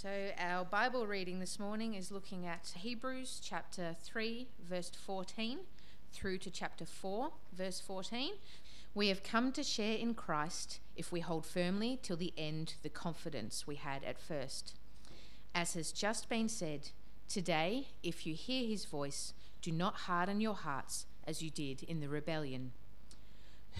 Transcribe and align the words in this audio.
So, 0.00 0.30
our 0.38 0.64
Bible 0.64 1.08
reading 1.08 1.40
this 1.40 1.58
morning 1.58 1.94
is 1.94 2.12
looking 2.12 2.46
at 2.46 2.72
Hebrews 2.76 3.40
chapter 3.42 3.96
3, 4.00 4.46
verse 4.62 4.92
14, 5.04 5.58
through 6.12 6.38
to 6.38 6.52
chapter 6.52 6.86
4, 6.86 7.32
verse 7.52 7.80
14. 7.80 8.34
We 8.94 9.08
have 9.08 9.24
come 9.24 9.50
to 9.50 9.64
share 9.64 9.96
in 9.96 10.14
Christ 10.14 10.78
if 10.94 11.10
we 11.10 11.18
hold 11.18 11.44
firmly 11.44 11.98
till 12.00 12.16
the 12.16 12.32
end 12.38 12.74
the 12.84 12.88
confidence 12.88 13.66
we 13.66 13.74
had 13.74 14.04
at 14.04 14.20
first. 14.20 14.76
As 15.52 15.74
has 15.74 15.90
just 15.90 16.28
been 16.28 16.48
said, 16.48 16.90
today, 17.28 17.88
if 18.00 18.24
you 18.24 18.34
hear 18.34 18.68
his 18.68 18.84
voice, 18.84 19.32
do 19.62 19.72
not 19.72 19.94
harden 19.94 20.40
your 20.40 20.54
hearts 20.54 21.06
as 21.26 21.42
you 21.42 21.50
did 21.50 21.82
in 21.82 21.98
the 21.98 22.08
rebellion. 22.08 22.70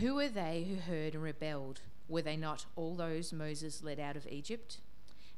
Who 0.01 0.17
were 0.17 0.27
they 0.27 0.67
who 0.69 0.93
heard 0.93 1.15
and 1.15 1.23
rebelled? 1.23 1.83
Were 2.09 2.23
they 2.23 2.37
not 2.37 2.67
all 2.75 2.97
those 2.97 3.33
Moses 3.33 3.85
led 3.85 4.01
out 4.01 4.17
of 4.17 4.27
Egypt? 4.27 4.79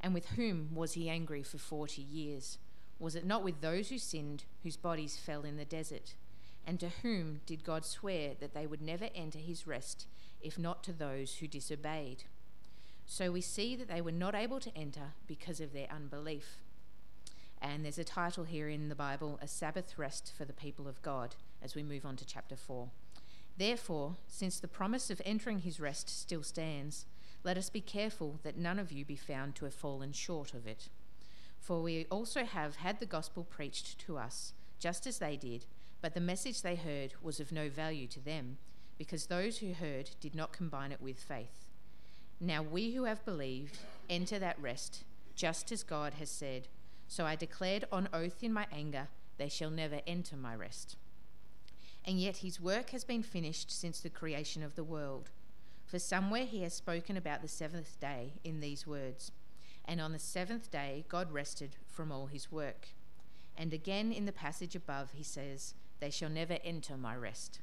And 0.00 0.14
with 0.14 0.30
whom 0.30 0.74
was 0.74 0.94
he 0.94 1.08
angry 1.10 1.42
for 1.42 1.58
forty 1.58 2.02
years? 2.02 2.58
Was 2.98 3.14
it 3.14 3.27
not 3.27 3.42
with 3.42 3.60
those 3.60 3.88
who 3.88 3.98
sinned, 3.98 4.45
whose 4.62 4.77
bodies 4.77 5.16
fell 5.16 5.42
in 5.42 5.56
the 5.56 5.64
desert? 5.64 6.14
And 6.66 6.78
to 6.80 6.91
whom 7.02 7.41
did 7.46 7.64
God 7.64 7.84
swear 7.84 8.32
that 8.41 8.55
they 8.55 8.66
would 8.66 8.82
never 8.82 9.08
enter 9.14 9.38
his 9.38 9.66
rest, 9.66 10.06
if 10.41 10.58
not 10.58 10.84
to 10.84 10.92
those 10.92 11.36
who 11.36 11.46
disobeyed? 11.46 12.24
So 13.06 13.32
we 13.32 13.41
see 13.41 13.74
that 13.77 13.88
they 13.88 14.00
were 14.00 14.12
not 14.12 14.34
able 14.34 14.60
to 14.60 14.77
enter 14.77 15.14
because 15.27 15.60
of 15.60 15.72
their 15.72 15.88
unbelief. 15.91 16.58
And 17.60 17.84
there's 17.84 17.98
a 17.98 18.05
title 18.05 18.44
here 18.44 18.69
in 18.69 18.88
the 18.88 18.94
Bible, 18.94 19.38
A 19.42 19.48
Sabbath 19.48 19.98
Rest 19.98 20.32
for 20.36 20.44
the 20.44 20.52
People 20.52 20.86
of 20.86 21.02
God, 21.02 21.34
as 21.62 21.74
we 21.74 21.82
move 21.82 22.06
on 22.06 22.16
to 22.16 22.27
chapter 22.27 22.56
4. 22.56 22.88
Therefore, 23.58 24.16
since 24.28 24.60
the 24.60 24.69
promise 24.69 25.10
of 25.10 25.20
entering 25.24 25.58
his 25.58 25.80
rest 25.80 26.08
still 26.08 26.42
stands, 26.42 27.05
let 27.42 27.56
us 27.56 27.70
be 27.70 27.80
careful 27.80 28.38
that 28.42 28.56
none 28.56 28.78
of 28.78 28.92
you 28.92 29.04
be 29.04 29.16
found 29.16 29.54
to 29.56 29.64
have 29.64 29.74
fallen 29.74 30.12
short 30.12 30.52
of 30.54 30.66
it. 30.66 30.88
For 31.58 31.82
we 31.82 32.06
also 32.10 32.44
have 32.44 32.76
had 32.76 33.00
the 33.00 33.06
gospel 33.06 33.44
preached 33.44 33.98
to 34.00 34.18
us, 34.18 34.52
just 34.78 35.06
as 35.06 35.19
they 35.19 35.36
did, 35.36 35.66
but 36.00 36.14
the 36.14 36.20
message 36.20 36.62
they 36.62 36.77
heard 36.77 37.14
was 37.22 37.41
of 37.41 37.52
no 37.52 37.69
value 37.69 38.06
to 38.08 38.20
them, 38.20 38.58
because 38.98 39.27
those 39.27 39.58
who 39.58 39.72
heard 39.72 40.10
did 40.20 40.34
not 40.34 40.52
combine 40.52 40.92
it 40.92 41.00
with 41.00 41.19
faith. 41.19 41.66
Now 42.41 42.62
we 42.62 42.92
who 42.92 43.05
have 43.05 43.24
believed 43.24 43.78
enter 44.08 44.38
that 44.38 44.60
rest, 44.60 45.04
just 45.34 45.70
as 45.72 45.82
God 45.82 46.14
has 46.14 46.30
said, 46.30 46.69
So 47.06 47.27
I 47.27 47.36
declared 47.36 47.84
on 47.92 48.08
oath 48.12 48.42
in 48.42 48.52
my 48.52 48.66
anger, 48.72 49.08
they 49.36 49.48
shall 49.48 49.70
never 49.70 50.00
enter 50.06 50.36
my 50.36 50.54
rest. 50.54 50.97
And 52.04 52.19
yet 52.19 52.38
his 52.38 52.60
work 52.60 52.91
has 52.91 53.04
been 53.04 53.22
finished 53.22 53.70
since 53.70 54.00
the 54.00 54.10
creation 54.10 54.62
of 54.62 54.75
the 54.75 54.84
world. 54.84 55.30
For 55.91 55.98
somewhere 55.98 56.44
he 56.44 56.62
has 56.62 56.72
spoken 56.72 57.16
about 57.16 57.42
the 57.42 57.48
seventh 57.48 57.98
day 57.98 58.34
in 58.44 58.60
these 58.60 58.86
words 58.86 59.33
And 59.84 60.00
on 60.00 60.12
the 60.12 60.20
seventh 60.20 60.70
day 60.70 61.05
God 61.08 61.32
rested 61.32 61.74
from 61.88 62.12
all 62.12 62.27
his 62.27 62.52
work. 62.52 62.91
And 63.58 63.72
again 63.72 64.12
in 64.12 64.24
the 64.24 64.30
passage 64.30 64.77
above 64.77 65.10
he 65.14 65.24
says, 65.24 65.74
They 65.98 66.10
shall 66.10 66.30
never 66.30 66.58
enter 66.62 66.97
my 66.97 67.16
rest. 67.16 67.60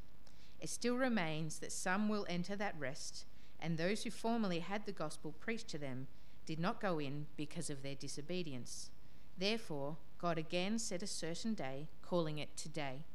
It 0.59 0.67
still 0.67 0.97
remains 0.97 1.59
that 1.59 1.71
some 1.71 2.09
will 2.09 2.25
enter 2.27 2.57
that 2.57 2.75
rest, 2.77 3.23
and 3.61 3.77
those 3.77 4.03
who 4.03 4.11
formerly 4.11 4.59
had 4.59 4.85
the 4.85 4.91
gospel 4.91 5.33
preached 5.39 5.69
to 5.69 5.77
them 5.77 6.07
did 6.45 6.59
not 6.59 6.81
go 6.81 6.99
in 6.99 7.27
because 7.37 7.69
of 7.69 7.81
their 7.81 7.95
disobedience. 7.95 8.89
Therefore, 9.37 9.95
God 10.17 10.37
again 10.37 10.79
set 10.79 11.01
a 11.01 11.07
certain 11.07 11.53
day, 11.53 11.87
calling 12.01 12.39
it 12.39 12.57
today, 12.57 13.05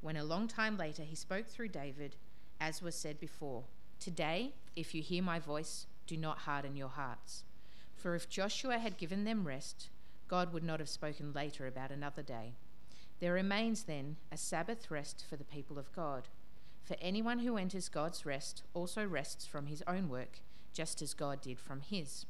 when 0.00 0.16
a 0.16 0.24
long 0.24 0.48
time 0.48 0.78
later 0.78 1.02
he 1.02 1.14
spoke 1.14 1.46
through 1.46 1.68
David, 1.68 2.16
as 2.58 2.80
was 2.80 2.94
said 2.94 3.20
before. 3.20 3.64
Today, 3.98 4.54
if 4.74 4.94
you 4.94 5.02
hear 5.02 5.22
my 5.22 5.38
voice, 5.38 5.86
do 6.06 6.16
not 6.16 6.38
harden 6.38 6.76
your 6.76 6.88
hearts. 6.88 7.44
For 7.96 8.14
if 8.14 8.28
Joshua 8.28 8.78
had 8.78 8.98
given 8.98 9.24
them 9.24 9.46
rest, 9.46 9.88
God 10.28 10.52
would 10.52 10.62
not 10.62 10.80
have 10.80 10.88
spoken 10.88 11.32
later 11.32 11.66
about 11.66 11.90
another 11.90 12.22
day. 12.22 12.54
There 13.18 13.32
remains 13.32 13.84
then 13.84 14.16
a 14.30 14.36
Sabbath 14.36 14.90
rest 14.90 15.24
for 15.28 15.36
the 15.36 15.44
people 15.44 15.78
of 15.78 15.92
God. 15.92 16.28
For 16.84 16.96
anyone 17.00 17.40
who 17.40 17.56
enters 17.56 17.88
God's 17.88 18.26
rest 18.26 18.62
also 18.74 19.04
rests 19.04 19.46
from 19.46 19.66
his 19.66 19.82
own 19.86 20.08
work, 20.08 20.40
just 20.72 21.00
as 21.02 21.14
God 21.14 21.40
did 21.40 21.58
from 21.58 21.80
his. 21.80 22.26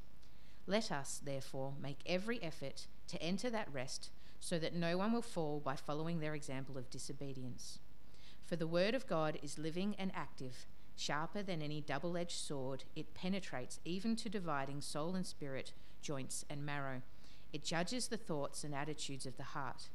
Let 0.67 0.91
us, 0.91 1.21
therefore, 1.23 1.75
make 1.81 1.99
every 2.07 2.43
effort 2.43 2.87
to 3.09 3.23
enter 3.23 3.51
that 3.51 3.73
rest, 3.73 4.11
so 4.41 4.59
that 4.59 4.75
no 4.75 4.97
one 4.97 5.13
will 5.13 5.23
fall 5.23 5.61
by 5.61 5.77
following 5.77 6.21
their 6.21 6.35
example 6.35 6.79
of 6.79 6.91
disobedience. 6.91 7.81
For 8.45 8.57
the 8.57 8.67
word 8.67 8.95
of 8.95 9.07
God 9.07 9.39
is 9.43 9.59
living 9.59 9.97
and 9.99 10.13
active 10.15 10.67
Sharper 10.97 11.43
than 11.43 11.61
any 11.61 11.81
double 11.81 12.17
edged 12.17 12.39
sword, 12.39 12.84
it 12.97 13.15
penetrates 13.15 13.81
even 13.84 14.17
to 14.17 14.29
dividing 14.29 14.81
soul 14.81 15.15
and 15.15 15.27
spirit, 15.27 15.73
joints 16.01 16.45
and 16.49 16.65
marrow. 16.65 17.03
It 17.53 17.65
judges 17.65 18.09
the 18.09 18.17
thoughts 18.17 18.65
and 18.65 18.75
attitudes 18.75 19.27
of 19.27 19.37
the 19.37 19.43
heart. 19.43 19.89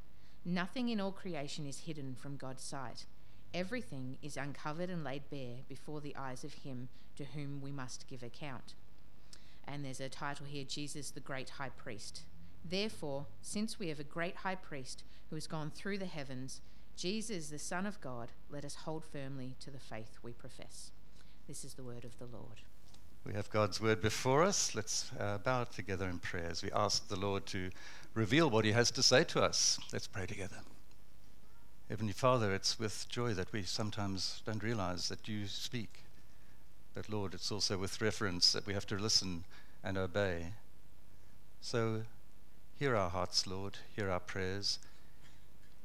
Nothing 0.46 0.90
in 0.90 1.00
all 1.00 1.12
creation 1.12 1.66
is 1.66 1.82
hidden 1.82 2.16
from 2.16 2.38
God's 2.38 2.64
sight. 2.64 3.06
Everything 3.54 4.18
is 4.22 4.38
uncovered 4.38 4.90
and 4.90 5.04
laid 5.04 5.30
bare 5.30 5.58
before 5.68 6.02
the 6.02 6.16
eyes 6.16 6.44
of 6.44 6.54
Him 6.54 6.88
to 7.18 7.26
whom 7.26 7.62
we 7.62 7.72
must 7.72 8.08
give 8.08 8.24
account. 8.24 8.76
And 9.68 9.84
there's 9.84 10.00
a 10.00 10.10
title 10.10 10.46
here 10.46 10.64
Jesus, 10.64 11.12
the 11.12 11.20
great 11.20 11.50
high 11.52 11.70
priest. 11.70 12.24
Therefore, 12.64 13.26
since 13.42 13.80
we 13.80 13.90
have 13.90 14.00
a 14.00 14.04
great 14.04 14.38
high 14.38 14.56
priest 14.56 15.04
who 15.30 15.36
has 15.36 15.48
gone 15.48 15.72
through 15.72 15.98
the 15.98 16.06
heavens, 16.06 16.62
Jesus, 17.02 17.50
the 17.50 17.58
Son 17.58 17.88
of 17.88 18.00
God, 18.00 18.30
let 18.52 18.64
us 18.64 18.76
hold 18.76 19.04
firmly 19.04 19.56
to 19.62 19.72
the 19.72 19.80
faith 19.80 20.20
we 20.22 20.34
profess. 20.34 20.92
This 21.48 21.66
is 21.66 21.74
the 21.74 21.82
word 21.82 22.06
of 22.06 22.20
the 22.20 22.28
Lord. 22.28 22.62
We 23.26 23.34
have 23.34 23.50
God's 23.50 23.82
word 23.82 24.04
before 24.04 24.44
us. 24.44 24.76
Let's 24.76 25.10
uh, 25.20 25.40
bow 25.40 25.64
together 25.64 26.08
in 26.08 26.20
prayer 26.20 26.50
as 26.52 26.62
we 26.62 26.70
ask 26.72 27.08
the 27.08 27.16
Lord 27.16 27.48
to 27.48 27.72
reveal 28.14 28.52
what 28.52 28.66
he 28.66 28.74
has 28.74 28.92
to 28.92 29.02
say 29.02 29.24
to 29.24 29.42
us. 29.42 29.80
Let's 29.92 30.06
pray 30.06 30.28
together. 30.28 30.58
Heavenly 31.90 32.14
Father, 32.14 32.54
it's 32.54 32.78
with 32.78 33.08
joy 33.10 33.34
that 33.34 33.52
we 33.52 33.64
sometimes 33.64 34.44
don't 34.46 34.62
realize 34.62 35.10
that 35.10 35.28
you 35.28 35.48
speak. 35.48 36.04
But 36.94 37.10
Lord, 37.10 37.34
it's 37.34 37.52
also 37.52 37.80
with 37.80 38.00
reverence 38.00 38.52
that 38.52 38.68
we 38.68 38.76
have 38.76 38.86
to 38.86 38.96
listen 38.96 39.46
and 39.84 39.98
obey. 39.98 40.54
So 41.62 42.04
hear 42.78 42.96
our 42.96 43.10
hearts, 43.10 43.48
Lord, 43.48 43.80
hear 43.96 44.12
our 44.12 44.20
prayers. 44.20 44.78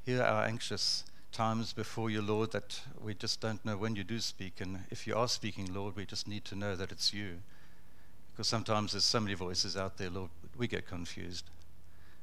Hear 0.06 0.22
are 0.22 0.44
anxious 0.44 1.03
times 1.33 1.72
before 1.72 2.11
you, 2.11 2.22
Lord, 2.22 2.53
that 2.53 2.81
we 3.03 3.12
just 3.12 3.41
don't 3.41 3.65
know 3.65 3.77
when 3.77 3.97
you 3.97 4.05
do 4.05 4.21
speak. 4.21 4.61
And 4.61 4.84
if 4.89 5.05
you 5.05 5.17
are 5.17 5.27
speaking, 5.27 5.75
Lord, 5.75 5.97
we 5.97 6.06
just 6.06 6.28
need 6.28 6.44
to 6.44 6.55
know 6.55 6.77
that 6.77 6.93
it's 6.93 7.12
you. 7.12 7.39
Because 8.31 8.47
sometimes 8.47 8.93
there's 8.93 9.05
so 9.05 9.19
many 9.19 9.34
voices 9.34 9.77
out 9.77 9.99
there, 9.99 10.09
Lord, 10.09 10.31
we 10.56 10.69
get 10.69 10.87
confused. 10.87 11.50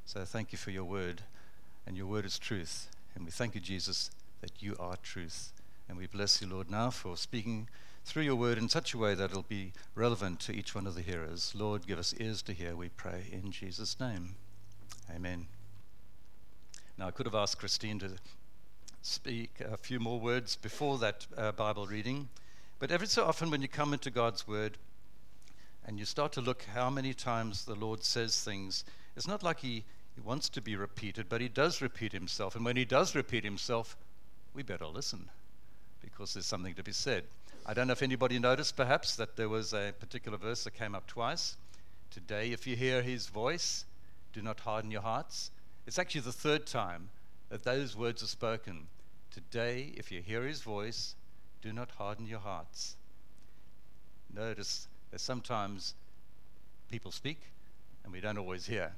So 0.05 0.23
thank 0.23 0.53
you 0.53 0.57
for 0.57 0.71
your 0.71 0.85
word. 0.85 1.23
And 1.85 1.97
your 1.97 2.05
word 2.05 2.23
is 2.23 2.39
truth. 2.39 2.87
And 3.15 3.25
we 3.25 3.31
thank 3.31 3.53
you, 3.53 3.59
Jesus, 3.59 4.11
that 4.39 4.63
you 4.63 4.77
are 4.79 4.95
truth. 5.03 5.51
And 5.89 5.97
we 5.97 6.07
bless 6.07 6.41
you, 6.41 6.47
Lord, 6.47 6.71
now 6.71 6.89
for 6.89 7.17
speaking 7.17 7.67
through 8.05 8.23
your 8.23 8.35
word 8.37 8.57
in 8.57 8.69
such 8.69 8.93
a 8.93 8.97
way 8.97 9.13
that 9.13 9.31
it'll 9.31 9.43
be 9.43 9.73
relevant 9.93 10.39
to 10.39 10.55
each 10.55 10.73
one 10.73 10.87
of 10.87 10.95
the 10.95 11.01
hearers. 11.01 11.53
Lord, 11.53 11.85
give 11.85 11.99
us 11.99 12.15
ears 12.17 12.41
to 12.43 12.53
hear, 12.53 12.77
we 12.77 12.87
pray, 12.87 13.25
in 13.29 13.51
Jesus' 13.51 13.99
name. 13.99 14.35
Amen. 15.13 15.47
Now, 16.97 17.07
I 17.07 17.11
could 17.11 17.25
have 17.25 17.33
asked 17.33 17.57
Christine 17.57 17.97
to 17.99 18.11
speak 19.01 19.59
a 19.59 19.77
few 19.77 19.99
more 19.99 20.19
words 20.19 20.55
before 20.55 20.99
that 20.99 21.25
uh, 21.35 21.51
Bible 21.51 21.87
reading, 21.87 22.29
but 22.77 22.91
every 22.91 23.07
so 23.07 23.25
often 23.25 23.49
when 23.49 23.63
you 23.63 23.67
come 23.67 23.93
into 23.93 24.11
God's 24.11 24.47
Word 24.47 24.77
and 25.85 25.97
you 25.97 26.05
start 26.05 26.31
to 26.33 26.41
look 26.41 26.65
how 26.73 26.91
many 26.91 27.13
times 27.15 27.65
the 27.65 27.73
Lord 27.73 28.03
says 28.03 28.43
things, 28.43 28.85
it's 29.17 29.27
not 29.27 29.41
like 29.41 29.59
He, 29.59 29.83
he 30.13 30.21
wants 30.23 30.49
to 30.49 30.61
be 30.61 30.75
repeated, 30.75 31.29
but 31.29 31.41
He 31.41 31.49
does 31.49 31.81
repeat 31.81 32.13
Himself. 32.13 32.55
And 32.55 32.63
when 32.63 32.77
He 32.77 32.85
does 32.85 33.15
repeat 33.15 33.43
Himself, 33.43 33.97
we 34.53 34.61
better 34.61 34.85
listen 34.85 35.29
because 35.99 36.35
there's 36.35 36.45
something 36.45 36.75
to 36.75 36.83
be 36.83 36.91
said. 36.91 37.23
I 37.65 37.73
don't 37.73 37.87
know 37.87 37.93
if 37.93 38.03
anybody 38.03 38.37
noticed 38.37 38.77
perhaps 38.77 39.15
that 39.15 39.35
there 39.35 39.49
was 39.49 39.73
a 39.73 39.93
particular 39.99 40.37
verse 40.37 40.63
that 40.65 40.75
came 40.75 40.93
up 40.93 41.07
twice. 41.07 41.57
Today, 42.11 42.51
if 42.51 42.67
you 42.67 42.75
hear 42.75 43.01
His 43.01 43.27
voice, 43.27 43.85
do 44.31 44.43
not 44.43 44.59
harden 44.59 44.91
your 44.91 45.01
hearts 45.01 45.49
it's 45.85 45.99
actually 45.99 46.21
the 46.21 46.31
third 46.31 46.65
time 46.65 47.09
that 47.49 47.63
those 47.63 47.95
words 47.95 48.23
are 48.23 48.27
spoken. 48.27 48.87
Today, 49.31 49.93
if 49.95 50.11
you 50.11 50.21
hear 50.21 50.43
his 50.43 50.61
voice, 50.61 51.15
do 51.61 51.73
not 51.73 51.91
harden 51.91 52.25
your 52.25 52.39
hearts. 52.39 52.95
Notice 54.33 54.87
that 55.11 55.19
sometimes 55.19 55.93
people 56.89 57.11
speak 57.11 57.39
and 58.03 58.13
we 58.13 58.21
don't 58.21 58.37
always 58.37 58.65
hear. 58.65 58.93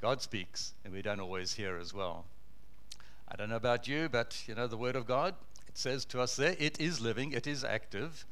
God 0.00 0.20
speaks 0.20 0.74
and 0.84 0.92
we 0.92 1.02
don't 1.02 1.20
always 1.20 1.54
hear 1.54 1.78
as 1.78 1.94
well. 1.94 2.26
I 3.28 3.36
don't 3.36 3.48
know 3.48 3.56
about 3.56 3.88
you, 3.88 4.08
but 4.08 4.42
you 4.46 4.54
know, 4.54 4.66
the 4.66 4.76
Word 4.76 4.96
of 4.96 5.06
God, 5.06 5.34
it 5.66 5.78
says 5.78 6.04
to 6.06 6.20
us 6.20 6.36
there, 6.36 6.56
it 6.58 6.78
is 6.80 7.00
living, 7.00 7.32
it 7.32 7.46
is 7.46 7.64
active. 7.64 8.24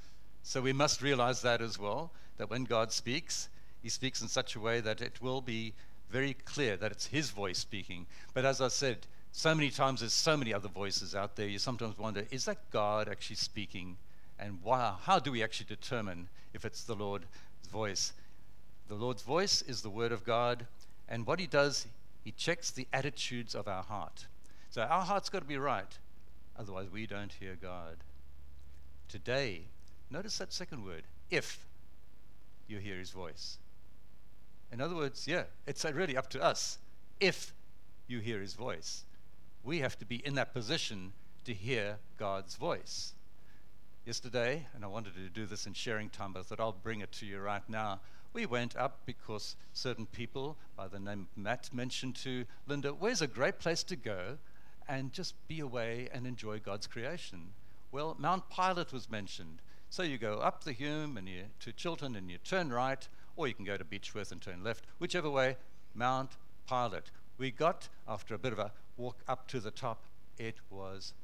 So 0.42 0.60
we 0.60 0.72
must 0.72 1.02
realize 1.02 1.42
that 1.42 1.62
as 1.62 1.78
well, 1.78 2.12
that 2.36 2.50
when 2.50 2.64
God 2.64 2.92
speaks, 2.92 3.48
He 3.82 3.88
speaks 3.88 4.20
in 4.20 4.28
such 4.28 4.54
a 4.54 4.60
way 4.60 4.80
that 4.80 5.00
it 5.00 5.22
will 5.22 5.40
be 5.40 5.74
very 6.12 6.34
clear 6.44 6.76
that 6.76 6.92
it's 6.92 7.06
his 7.06 7.30
voice 7.30 7.58
speaking. 7.58 8.06
But 8.34 8.44
as 8.44 8.60
I 8.60 8.68
said, 8.68 8.98
so 9.32 9.54
many 9.54 9.70
times 9.70 10.00
there's 10.00 10.12
so 10.12 10.36
many 10.36 10.52
other 10.52 10.68
voices 10.68 11.14
out 11.14 11.36
there, 11.36 11.48
you 11.48 11.58
sometimes 11.58 11.98
wonder, 11.98 12.26
is 12.30 12.44
that 12.44 12.58
God 12.70 13.08
actually 13.08 13.36
speaking? 13.36 13.96
And 14.38 14.62
wow, 14.62 14.98
how 15.02 15.18
do 15.18 15.32
we 15.32 15.42
actually 15.42 15.66
determine 15.66 16.28
if 16.52 16.66
it's 16.66 16.84
the 16.84 16.94
Lord's 16.94 17.26
voice? 17.72 18.12
The 18.88 18.94
Lord's 18.94 19.22
voice 19.22 19.62
is 19.62 19.80
the 19.80 19.88
word 19.88 20.12
of 20.12 20.24
God, 20.24 20.66
And 21.08 21.26
what 21.26 21.40
he 21.40 21.46
does, 21.46 21.86
he 22.24 22.32
checks 22.32 22.70
the 22.70 22.88
attitudes 22.92 23.54
of 23.54 23.68
our 23.68 23.82
heart. 23.82 24.26
So 24.70 24.82
our 24.82 25.02
heart's 25.02 25.28
got 25.28 25.40
to 25.40 25.44
be 25.44 25.58
right, 25.58 25.98
otherwise, 26.58 26.86
we 26.90 27.06
don't 27.06 27.32
hear 27.32 27.56
God. 27.60 27.98
Today, 29.08 29.62
notice 30.10 30.38
that 30.38 30.52
second 30.52 30.84
word 30.84 31.02
if 31.30 31.66
you 32.66 32.78
hear 32.78 32.96
his 32.96 33.10
voice. 33.10 33.58
In 34.72 34.80
other 34.80 34.96
words, 34.96 35.28
yeah, 35.28 35.44
it's 35.66 35.84
really 35.84 36.16
up 36.16 36.30
to 36.30 36.42
us 36.42 36.78
if 37.20 37.52
you 38.08 38.20
hear 38.20 38.40
his 38.40 38.54
voice. 38.54 39.04
We 39.62 39.80
have 39.80 39.98
to 39.98 40.06
be 40.06 40.16
in 40.24 40.34
that 40.36 40.54
position 40.54 41.12
to 41.44 41.52
hear 41.52 41.98
God's 42.18 42.56
voice. 42.56 43.12
Yesterday, 44.06 44.66
and 44.74 44.82
I 44.82 44.88
wanted 44.88 45.14
to 45.14 45.28
do 45.28 45.44
this 45.44 45.66
in 45.66 45.74
sharing 45.74 46.08
time, 46.08 46.32
but 46.32 46.40
I 46.40 46.42
thought 46.42 46.58
I'll 46.58 46.72
bring 46.72 47.00
it 47.00 47.12
to 47.12 47.26
you 47.26 47.38
right 47.38 47.62
now. 47.68 48.00
We 48.32 48.46
went 48.46 48.74
up 48.76 49.00
because 49.04 49.56
certain 49.74 50.06
people 50.06 50.56
by 50.74 50.88
the 50.88 50.98
name 50.98 51.28
Matt 51.36 51.68
mentioned 51.72 52.16
to 52.16 52.46
Linda, 52.66 52.90
Where's 52.90 53.20
a 53.20 53.26
great 53.26 53.58
place 53.58 53.82
to 53.84 53.96
go 53.96 54.38
and 54.88 55.12
just 55.12 55.34
be 55.48 55.60
away 55.60 56.08
and 56.12 56.26
enjoy 56.26 56.58
God's 56.58 56.86
creation? 56.86 57.50
Well, 57.92 58.16
Mount 58.18 58.48
Pilot 58.48 58.90
was 58.90 59.10
mentioned. 59.10 59.60
So 59.90 60.02
you 60.02 60.16
go 60.16 60.38
up 60.38 60.64
the 60.64 60.72
Hume 60.72 61.18
and 61.18 61.28
you 61.28 61.42
to 61.60 61.72
Chiltern 61.72 62.16
and 62.16 62.30
you 62.30 62.38
turn 62.38 62.72
right, 62.72 63.06
or 63.36 63.48
you 63.48 63.54
can 63.54 63.64
go 63.64 63.76
to 63.76 63.84
Beechworth 63.84 64.32
and 64.32 64.40
turn 64.40 64.62
left, 64.62 64.84
whichever 64.98 65.30
way, 65.30 65.56
Mount 65.94 66.32
Pilot. 66.66 67.10
We 67.38 67.50
got, 67.50 67.88
after 68.08 68.34
a 68.34 68.38
bit 68.38 68.52
of 68.52 68.58
a 68.58 68.72
walk 68.96 69.18
up 69.28 69.48
to 69.48 69.60
the 69.60 69.70
top, 69.70 70.02
it 70.38 70.56
was 70.70 71.14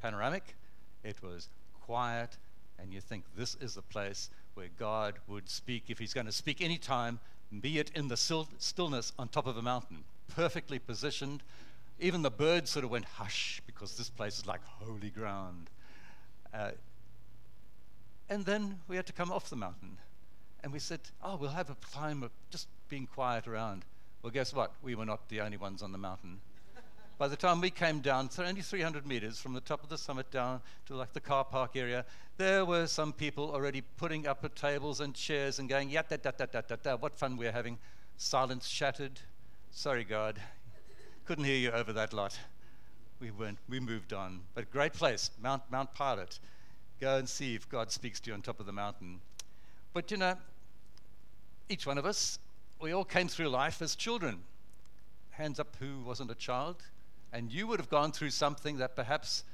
panoramic, 0.00 0.56
it 1.04 1.22
was 1.22 1.48
quiet, 1.80 2.36
and 2.78 2.92
you 2.92 3.00
think 3.00 3.24
this 3.36 3.56
is 3.60 3.74
the 3.74 3.82
place 3.82 4.30
where 4.54 4.68
God 4.78 5.14
would 5.28 5.48
speak 5.48 5.84
if 5.88 5.98
He's 5.98 6.14
going 6.14 6.26
to 6.26 6.32
speak 6.32 6.60
any 6.60 6.78
time, 6.78 7.20
be 7.60 7.78
it 7.78 7.90
in 7.94 8.08
the 8.08 8.16
stillness 8.16 9.12
on 9.18 9.28
top 9.28 9.46
of 9.46 9.56
a 9.56 9.62
mountain, 9.62 10.04
perfectly 10.34 10.78
positioned. 10.78 11.42
Even 12.00 12.22
the 12.22 12.30
birds 12.30 12.70
sort 12.70 12.84
of 12.84 12.90
went 12.90 13.04
hush 13.04 13.60
because 13.66 13.96
this 13.96 14.08
place 14.08 14.38
is 14.38 14.46
like 14.46 14.60
holy 14.64 15.10
ground. 15.10 15.70
Uh, 16.52 16.70
and 18.28 18.44
then 18.46 18.80
we 18.88 18.96
had 18.96 19.06
to 19.06 19.12
come 19.12 19.30
off 19.30 19.50
the 19.50 19.56
mountain. 19.56 19.98
And 20.62 20.72
we 20.72 20.78
said, 20.78 21.00
oh, 21.22 21.36
we'll 21.36 21.50
have 21.50 21.70
a 21.70 21.76
time 21.92 22.22
of 22.22 22.30
just 22.50 22.68
being 22.88 23.06
quiet 23.06 23.46
around. 23.46 23.84
Well, 24.22 24.30
guess 24.30 24.54
what? 24.54 24.72
We 24.82 24.94
were 24.94 25.04
not 25.04 25.28
the 25.28 25.40
only 25.40 25.56
ones 25.56 25.82
on 25.82 25.92
the 25.92 25.98
mountain. 25.98 26.40
By 27.18 27.28
the 27.28 27.36
time 27.36 27.60
we 27.60 27.70
came 27.70 28.00
down, 28.00 28.30
so 28.30 28.42
only 28.42 28.62
300 28.62 29.06
meters 29.06 29.38
from 29.38 29.52
the 29.52 29.60
top 29.60 29.82
of 29.82 29.88
the 29.88 29.98
summit 29.98 30.30
down 30.30 30.60
to 30.86 30.96
like 30.96 31.12
the 31.12 31.20
car 31.20 31.44
park 31.44 31.76
area, 31.76 32.04
there 32.36 32.64
were 32.64 32.86
some 32.86 33.12
people 33.12 33.50
already 33.52 33.82
putting 33.96 34.26
up 34.26 34.44
at 34.44 34.56
tables 34.56 35.00
and 35.00 35.14
chairs 35.14 35.58
and 35.58 35.68
going, 35.68 35.90
yeah, 35.90 36.02
da, 36.08 36.16
da, 36.16 36.30
da, 36.36 36.46
da, 36.46 36.60
da, 36.62 36.76
da. 36.82 36.96
What 36.96 37.16
fun 37.16 37.36
we're 37.36 37.52
having. 37.52 37.78
Silence 38.16 38.66
shattered. 38.66 39.20
Sorry, 39.70 40.04
God. 40.04 40.40
Couldn't 41.24 41.44
hear 41.44 41.56
you 41.56 41.70
over 41.70 41.92
that 41.92 42.12
lot. 42.12 42.38
We 43.20 43.30
went, 43.30 43.58
we 43.68 43.78
moved 43.78 44.12
on. 44.12 44.40
But 44.54 44.70
great 44.72 44.92
place, 44.92 45.30
Mount, 45.40 45.62
Mount 45.70 45.94
Pilot. 45.94 46.40
Go 47.00 47.18
and 47.18 47.28
see 47.28 47.54
if 47.54 47.68
God 47.68 47.92
speaks 47.92 48.18
to 48.20 48.30
you 48.30 48.34
on 48.34 48.42
top 48.42 48.58
of 48.58 48.66
the 48.66 48.72
mountain. 48.72 49.20
But 49.92 50.10
you 50.10 50.16
know, 50.16 50.36
each 51.72 51.86
one 51.86 51.96
of 51.96 52.04
us, 52.04 52.38
we 52.80 52.92
all 52.92 53.04
came 53.04 53.28
through 53.28 53.48
life 53.48 53.80
as 53.80 53.96
children. 53.96 54.42
Hands 55.30 55.58
up 55.58 55.74
who 55.80 56.00
wasn't 56.04 56.30
a 56.30 56.34
child. 56.34 56.82
And 57.32 57.50
you 57.50 57.66
would 57.66 57.80
have 57.80 57.88
gone 57.88 58.12
through 58.12 58.28
something 58.28 58.76
that 58.76 58.94
perhaps 58.94 59.44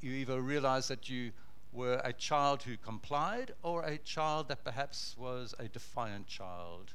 you 0.00 0.12
either 0.12 0.40
realized 0.40 0.88
that 0.88 1.10
you 1.10 1.32
were 1.72 2.00
a 2.02 2.14
child 2.14 2.62
who 2.62 2.78
complied 2.78 3.52
or 3.62 3.82
a 3.84 3.98
child 3.98 4.48
that 4.48 4.64
perhaps 4.64 5.14
was 5.18 5.54
a 5.58 5.68
defiant 5.68 6.26
child. 6.26 6.94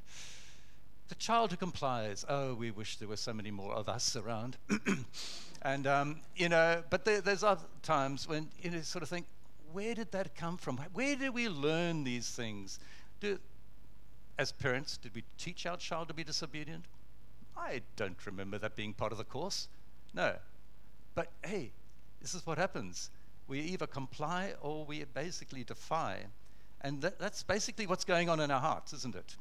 The 1.09 1.15
child 1.15 1.51
who 1.51 1.57
complies, 1.57 2.25
oh, 2.27 2.55
we 2.55 2.71
wish 2.71 2.97
there 2.97 3.07
were 3.07 3.17
so 3.17 3.33
many 3.33 3.51
more 3.51 3.73
of 3.73 3.87
us 3.87 4.15
around. 4.15 4.57
and, 5.61 5.85
um, 5.85 6.21
you 6.35 6.49
know, 6.49 6.83
but 6.89 7.05
there, 7.05 7.21
there's 7.21 7.43
other 7.43 7.61
times 7.83 8.27
when 8.27 8.49
you 8.63 8.71
know, 8.71 8.81
sort 8.81 9.03
of 9.03 9.09
think, 9.09 9.27
where 9.71 9.93
did 9.93 10.11
that 10.13 10.35
come 10.35 10.57
from? 10.57 10.77
Where 10.93 11.15
did 11.15 11.35
we 11.35 11.49
learn 11.49 12.03
these 12.03 12.31
things? 12.31 12.79
Do, 13.19 13.37
as 14.37 14.51
parents, 14.51 14.97
did 14.97 15.15
we 15.15 15.23
teach 15.37 15.65
our 15.65 15.77
child 15.77 16.07
to 16.09 16.13
be 16.13 16.23
disobedient? 16.23 16.85
I 17.57 17.81
don't 17.95 18.25
remember 18.25 18.57
that 18.57 18.75
being 18.75 18.93
part 18.93 19.11
of 19.11 19.17
the 19.17 19.23
course. 19.23 19.67
No. 20.13 20.35
But 21.13 21.31
hey, 21.43 21.71
this 22.21 22.33
is 22.33 22.45
what 22.45 22.57
happens. 22.57 23.09
We 23.47 23.59
either 23.61 23.87
comply 23.87 24.53
or 24.61 24.85
we 24.85 25.03
basically 25.03 25.63
defy. 25.63 26.25
And 26.81 27.01
that, 27.01 27.19
that's 27.19 27.43
basically 27.43 27.87
what's 27.87 28.03
going 28.03 28.29
on 28.29 28.39
in 28.39 28.51
our 28.51 28.59
hearts, 28.59 28.93
isn't 28.93 29.15
it? 29.15 29.35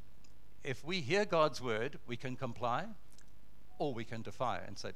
If 0.62 0.84
we 0.84 1.00
hear 1.00 1.24
God's 1.24 1.60
word, 1.60 1.98
we 2.06 2.16
can 2.16 2.36
comply 2.36 2.86
or 3.78 3.92
we 3.92 4.04
can 4.04 4.22
defy 4.22 4.60
and 4.66 4.78
say, 4.78 4.92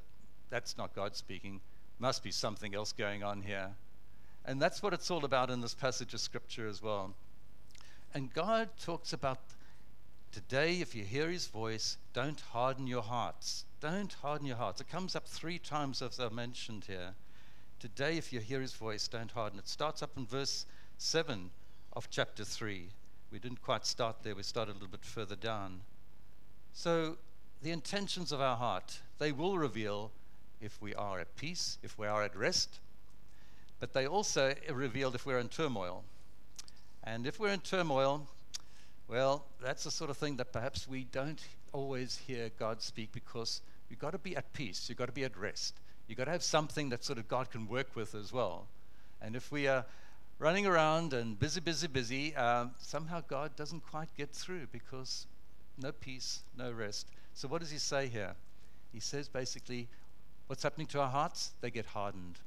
that's 0.49 0.77
not 0.77 0.95
God 0.95 1.15
speaking. 1.15 1.61
Must 1.99 2.23
be 2.23 2.31
something 2.31 2.73
else 2.73 2.93
going 2.93 3.23
on 3.23 3.41
here. 3.41 3.71
And 4.45 4.61
that's 4.61 4.81
what 4.81 4.93
it's 4.93 5.11
all 5.11 5.25
about 5.25 5.49
in 5.49 5.61
this 5.61 5.75
passage 5.75 6.13
of 6.13 6.21
scripture 6.21 6.67
as 6.67 6.81
well. 6.81 7.13
And 8.13 8.33
God 8.33 8.69
talks 8.81 9.13
about 9.13 9.39
today, 10.31 10.81
if 10.81 10.95
you 10.95 11.03
hear 11.03 11.29
his 11.29 11.47
voice, 11.47 11.97
don't 12.13 12.39
harden 12.39 12.87
your 12.87 13.01
hearts. 13.01 13.65
Don't 13.79 14.13
harden 14.13 14.47
your 14.47 14.57
hearts. 14.57 14.81
It 14.81 14.89
comes 14.89 15.15
up 15.15 15.27
three 15.27 15.59
times 15.59 16.01
as 16.01 16.19
I 16.19 16.29
mentioned 16.29 16.85
here. 16.87 17.13
Today, 17.79 18.17
if 18.17 18.33
you 18.33 18.39
hear 18.39 18.61
his 18.61 18.73
voice, 18.73 19.07
don't 19.07 19.31
harden. 19.31 19.59
It 19.59 19.67
starts 19.67 20.03
up 20.03 20.11
in 20.17 20.25
verse 20.25 20.65
7 20.97 21.49
of 21.93 22.09
chapter 22.09 22.43
3. 22.43 22.89
We 23.31 23.39
didn't 23.39 23.61
quite 23.61 23.85
start 23.85 24.17
there, 24.23 24.35
we 24.35 24.43
started 24.43 24.71
a 24.71 24.73
little 24.73 24.87
bit 24.89 25.05
further 25.05 25.35
down. 25.35 25.81
So, 26.73 27.17
the 27.61 27.71
intentions 27.71 28.31
of 28.31 28.41
our 28.41 28.57
heart, 28.57 28.99
they 29.17 29.31
will 29.31 29.57
reveal 29.57 30.11
if 30.61 30.81
we 30.81 30.93
are 30.95 31.19
at 31.19 31.35
peace, 31.35 31.77
if 31.83 31.97
we 31.97 32.07
are 32.07 32.23
at 32.23 32.35
rest, 32.35 32.79
but 33.79 33.93
they 33.93 34.07
also 34.07 34.53
revealed 34.71 35.15
if 35.15 35.25
we're 35.25 35.39
in 35.39 35.49
turmoil. 35.49 36.03
And 37.03 37.25
if 37.25 37.39
we're 37.39 37.53
in 37.53 37.61
turmoil, 37.61 38.27
well, 39.09 39.45
that's 39.61 39.83
the 39.83 39.91
sort 39.91 40.09
of 40.09 40.17
thing 40.17 40.35
that 40.37 40.53
perhaps 40.53 40.87
we 40.87 41.03
don't 41.05 41.41
always 41.73 42.17
hear 42.27 42.49
God 42.59 42.81
speak 42.81 43.11
because 43.11 43.61
you've 43.89 43.99
got 43.99 44.11
to 44.11 44.19
be 44.19 44.35
at 44.35 44.53
peace, 44.53 44.87
you've 44.87 44.97
got 44.97 45.07
to 45.07 45.11
be 45.11 45.23
at 45.23 45.35
rest. 45.35 45.75
You've 46.07 46.17
got 46.17 46.25
to 46.25 46.31
have 46.31 46.43
something 46.43 46.89
that 46.89 47.03
sort 47.03 47.19
of 47.19 47.27
God 47.27 47.51
can 47.51 47.67
work 47.67 47.95
with 47.95 48.15
as 48.15 48.31
well. 48.33 48.67
And 49.21 49.35
if 49.35 49.51
we 49.51 49.67
are 49.67 49.85
running 50.39 50.65
around 50.65 51.13
and 51.13 51.37
busy, 51.37 51.59
busy, 51.59 51.87
busy, 51.87 52.35
um, 52.35 52.71
somehow 52.79 53.21
God 53.27 53.55
doesn't 53.55 53.81
quite 53.81 54.09
get 54.17 54.31
through 54.31 54.67
because 54.71 55.27
no 55.77 55.91
peace, 55.91 56.41
no 56.57 56.71
rest. 56.71 57.07
So, 57.33 57.47
what 57.47 57.61
does 57.61 57.69
he 57.69 57.77
say 57.77 58.07
here? 58.07 58.33
He 58.91 58.99
says 58.99 59.27
basically, 59.27 59.87
what's 60.47 60.63
happening 60.63 60.87
to 60.87 61.01
our 61.01 61.09
hearts? 61.09 61.51
They 61.61 61.69
get 61.69 61.85
hardened. 61.85 62.39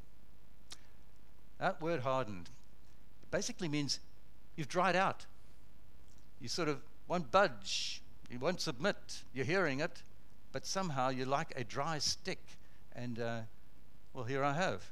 That 1.59 1.81
word 1.81 2.01
hardened 2.01 2.51
basically 3.31 3.69
means 3.69 3.99
you've 4.55 4.69
dried 4.69 4.95
out. 4.95 5.27
You 6.43 6.49
sort 6.49 6.69
of 6.69 6.83
won't 7.07 7.31
budge, 7.31 8.03
you 8.29 8.41
won't 8.41 8.61
submit. 8.61 9.23
You're 9.33 9.45
hearing 9.45 9.79
it, 9.79 10.03
but 10.51 10.67
somehow 10.67 11.11
you're 11.11 11.25
like 11.25 11.53
a 11.55 11.63
dry 11.63 11.99
stick. 11.99 12.43
And, 12.97 13.21
uh, 13.21 13.41
well, 14.13 14.25
here 14.25 14.43
I 14.43 14.53
have 14.53 14.83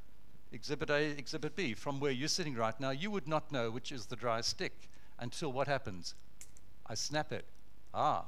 Exhibit 0.52 0.90
A, 0.90 1.11
Exhibit 1.19 1.57
B. 1.57 1.75
From 1.75 1.99
where 1.99 2.12
you're 2.12 2.28
sitting 2.28 2.54
right 2.54 2.78
now, 2.78 2.90
you 2.90 3.11
would 3.11 3.26
not 3.26 3.50
know 3.50 3.69
which 3.69 3.90
is 3.90 4.07
the 4.07 4.14
dry 4.14 4.40
stick 4.42 4.88
until 5.19 5.52
what 5.52 5.66
happens? 5.66 6.14
I 6.87 6.95
snap 6.95 7.33
it. 7.33 7.45
Ah, 7.92 8.26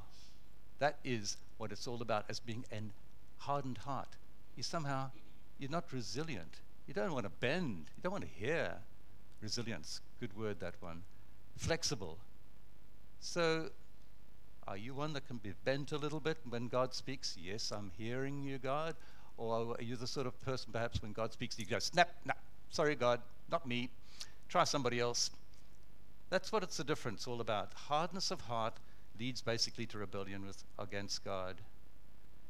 that 0.79 0.97
is 1.05 1.37
what 1.57 1.71
it's 1.71 1.87
all 1.87 2.01
about 2.01 2.25
as 2.27 2.41
being 2.41 2.65
an 2.73 2.91
hardened 3.37 3.77
heart. 3.77 4.17
You 4.57 4.63
somehow, 4.63 5.11
you're 5.59 5.71
not 5.71 5.93
resilient. 5.93 6.57
You 6.87 6.93
don't 6.93 7.13
want 7.13 7.25
to 7.25 7.31
bend. 7.39 7.85
You 7.95 8.03
don't 8.03 8.11
want 8.11 8.25
to 8.25 8.45
hear. 8.45 8.73
Resilience, 9.41 10.01
good 10.19 10.35
word, 10.37 10.59
that 10.59 10.75
one. 10.81 11.03
Flexible. 11.57 12.17
So, 13.23 13.69
are 14.67 14.75
you 14.75 14.93
one 14.93 15.13
that 15.13 15.25
can 15.27 15.37
be 15.37 15.53
bent 15.63 15.93
a 15.93 15.97
little 15.97 16.19
bit 16.19 16.37
when 16.49 16.67
God 16.67 16.93
speaks? 16.93 17.37
Yes, 17.41 17.71
I'm 17.71 17.89
hearing 17.97 18.43
you, 18.43 18.57
God. 18.57 18.95
Or 19.37 19.77
are 19.79 19.81
you 19.81 19.95
the 19.95 20.05
sort 20.05 20.27
of 20.27 20.39
person, 20.41 20.73
perhaps, 20.73 21.01
when 21.01 21.13
God 21.13 21.31
speaks, 21.31 21.57
you 21.57 21.65
go, 21.65 21.79
snap, 21.79 22.09
no, 22.25 22.33
sorry, 22.69 22.95
God, 22.95 23.21
not 23.49 23.65
me. 23.65 23.89
Try 24.49 24.65
somebody 24.65 24.99
else. 24.99 25.31
That's 26.29 26.51
what 26.51 26.63
it's 26.63 26.75
the 26.75 26.83
difference 26.83 27.25
all 27.25 27.39
about. 27.39 27.71
Hardness 27.73 28.29
of 28.29 28.41
heart 28.41 28.73
leads 29.17 29.39
basically 29.39 29.85
to 29.85 29.97
rebellion 29.97 30.45
with, 30.45 30.61
against 30.77 31.23
God. 31.23 31.55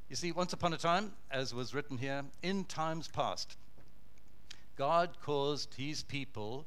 You 0.09 0.15
see, 0.15 0.31
once 0.31 0.53
upon 0.53 0.73
a 0.73 0.77
time, 0.77 1.13
as 1.29 1.53
was 1.53 1.75
written 1.75 1.99
here, 1.99 2.23
in 2.41 2.65
times 2.65 3.07
past, 3.07 3.57
God 4.75 5.11
caused 5.21 5.75
his 5.75 6.01
people 6.01 6.65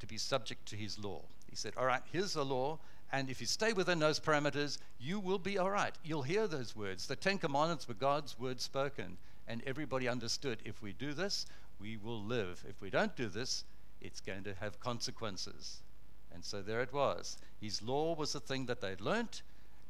to 0.00 0.06
be 0.06 0.18
subject 0.18 0.66
to 0.66 0.76
his 0.76 0.98
law. 0.98 1.22
He 1.48 1.56
said, 1.56 1.72
All 1.78 1.86
right, 1.86 2.02
here's 2.12 2.34
the 2.34 2.44
law, 2.44 2.78
and 3.12 3.30
if 3.30 3.40
you 3.40 3.46
stay 3.46 3.72
within 3.72 3.98
those 3.98 4.18
parameters, 4.18 4.78
you 4.98 5.20
will 5.20 5.38
be 5.38 5.58
all 5.58 5.70
right. 5.70 5.94
You'll 6.04 6.22
hear 6.22 6.46
those 6.46 6.74
words. 6.74 7.06
The 7.06 7.16
Ten 7.16 7.38
Commandments 7.38 7.86
were 7.86 7.94
God's 7.94 8.38
words 8.38 8.64
spoken, 8.64 9.16
and 9.46 9.62
everybody 9.64 10.08
understood 10.08 10.58
if 10.64 10.82
we 10.82 10.92
do 10.92 11.12
this, 11.12 11.46
we 11.80 11.96
will 11.96 12.22
live. 12.22 12.64
If 12.68 12.80
we 12.80 12.90
don't 12.90 13.14
do 13.16 13.28
this, 13.28 13.64
it's 14.00 14.20
going 14.20 14.44
to 14.44 14.54
have 14.54 14.80
consequences. 14.80 15.82
And 16.34 16.44
so 16.44 16.62
there 16.62 16.80
it 16.80 16.92
was. 16.92 17.38
His 17.60 17.80
law 17.80 18.14
was 18.14 18.32
the 18.32 18.40
thing 18.40 18.66
that 18.66 18.80
they'd 18.80 19.00
learnt, 19.00 19.42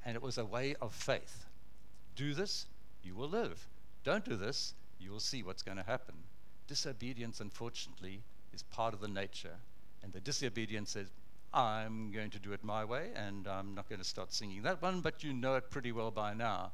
and 0.04 0.14
it 0.14 0.23
was 0.23 0.38
a 0.38 0.44
way 0.44 0.75
of 0.80 0.94
faith. 0.94 1.46
Do 2.14 2.35
this, 2.35 2.66
you 3.02 3.14
will 3.14 3.28
live. 3.28 3.66
Don't 4.04 4.25
do 4.25 4.37
this, 4.37 4.75
you 5.00 5.11
will 5.11 5.20
see 5.20 5.42
what's 5.42 5.62
going 5.62 5.78
to 5.78 5.82
happen. 5.82 6.14
Disobedience, 6.66 7.40
unfortunately, 7.40 8.23
is 8.52 8.62
part 8.62 8.94
of 8.94 9.00
the 9.00 9.08
nature. 9.08 9.56
And 10.02 10.12
the 10.12 10.20
disobedience 10.20 10.90
says, 10.90 11.08
I'm 11.53 12.11
going 12.12 12.31
to 12.31 12.38
do 12.38 12.53
it 12.53 12.62
my 12.62 12.85
way, 12.85 13.11
and 13.15 13.47
I'm 13.47 13.75
not 13.75 13.88
going 13.88 14.00
to 14.00 14.05
start 14.05 14.33
singing 14.33 14.62
that 14.62 14.83
one, 14.83 15.00
but 15.00 15.25
you 15.25 15.33
know 15.33 15.55
it 15.57 15.71
pretty 15.71 15.93
well 15.93 16.11
by 16.11 16.35
now. 16.35 16.73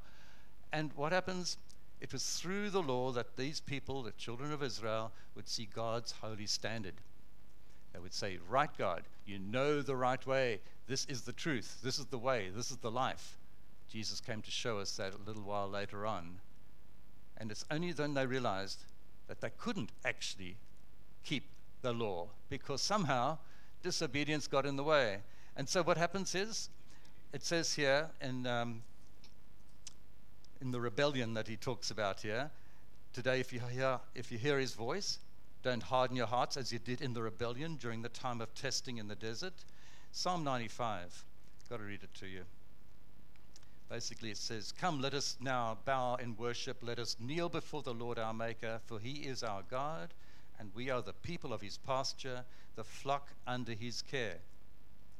And 0.73 0.93
what 0.95 1.13
happens? 1.13 1.57
It 2.01 2.13
was 2.13 2.41
through 2.41 2.71
the 2.71 2.83
law 2.83 3.13
that 3.13 3.37
these 3.37 3.61
people, 3.61 4.03
the 4.03 4.13
children 4.13 4.53
of 4.53 4.63
Israel, 4.63 5.13
would 5.37 5.47
see 5.47 5.69
God's 5.73 6.13
holy 6.13 6.47
standard. 6.47 6.95
They 7.93 8.01
would 8.01 8.15
say, 8.15 8.39
Right, 8.49 8.71
God, 8.77 9.03
you 9.27 9.39
know 9.39 9.83
the 9.83 9.97
right 9.97 10.25
way. 10.27 10.61
This 10.89 11.05
is 11.07 11.23
the 11.23 11.33
truth. 11.33 11.79
This 11.83 11.99
is 11.99 12.07
the 12.07 12.19
way. 12.19 12.51
This 12.55 12.71
is 12.71 12.79
the 12.79 12.91
life. 12.91 13.39
Jesus 13.89 14.21
came 14.21 14.43
to 14.43 14.51
show 14.51 14.79
us 14.79 14.97
that 14.97 15.13
a 15.15 15.29
little 15.29 15.43
while 15.43 15.69
later 15.69 16.07
on. 16.07 16.41
And 17.37 17.51
it's 17.51 17.65
only 17.71 17.93
then 17.93 18.15
they 18.15 18.27
realized 18.27 18.81
that 19.29 19.41
they 19.41 19.51
couldn't 19.59 19.91
actually 20.05 20.57
keep 21.25 21.45
the 21.83 21.93
law 21.93 22.29
because 22.49 22.81
somehow 22.81 23.39
disobedience 23.83 24.47
got 24.47 24.67
in 24.67 24.77
the 24.77 24.85
way. 24.85 25.19
And 25.57 25.69
so 25.69 25.83
what 25.83 25.97
happens 25.97 26.35
is, 26.35 26.71
it 27.33 27.43
says 27.43 27.75
here 27.75 28.09
in, 28.21 28.47
um, 28.47 28.83
in 30.61 30.71
the 30.71 30.81
rebellion 30.81 31.35
that 31.35 31.49
he 31.49 31.57
talks 31.57 31.91
about 31.91 32.21
here, 32.21 32.51
today 33.13 33.41
if 33.41 33.53
you, 33.53 33.61
hear, 33.61 34.01
if 34.15 34.33
you 34.33 34.39
hear 34.39 34.59
his 34.59 34.75
voice, 34.75 35.19
don't 35.63 35.83
harden 35.83 36.17
your 36.17 36.27
hearts 36.27 36.57
as 36.57 36.73
you 36.73 36.79
did 36.79 37.01
in 37.01 37.13
the 37.13 37.23
rebellion 37.23 37.77
during 37.77 38.03
the 38.03 38.09
time 38.09 38.41
of 38.41 38.55
testing 38.55 38.99
in 38.99 39.09
the 39.09 39.15
desert. 39.15 39.55
Psalm 40.11 40.45
95, 40.45 41.25
got 41.69 41.79
to 41.79 41.85
read 41.85 42.03
it 42.03 42.15
to 42.15 42.27
you. 42.27 42.43
Basically, 43.89 44.31
it 44.31 44.39
says, 44.39 44.73
Come, 44.73 45.01
let 45.01 45.13
us 45.13 45.37
now 45.41 45.77
bow 45.85 46.17
in 46.17 46.35
worship. 46.37 46.79
Let 46.83 46.99
us 46.99 47.17
kneel 47.21 47.51
before 47.51 47.83
the 47.83 47.93
Lord 47.93 48.19
our 48.19 48.33
Maker, 48.33 48.81
for 48.87 48.99
he 48.99 49.13
is 49.21 49.43
our 49.43 49.63
God 49.71 50.15
and 50.63 50.71
we 50.77 50.91
are 50.91 51.03
the 51.03 51.13
people 51.13 51.53
of 51.53 51.61
his 51.61 51.77
pasture, 51.77 52.45
the 52.77 52.85
flock 52.85 53.31
under 53.49 53.73
his 53.73 54.01
care. 54.01 54.37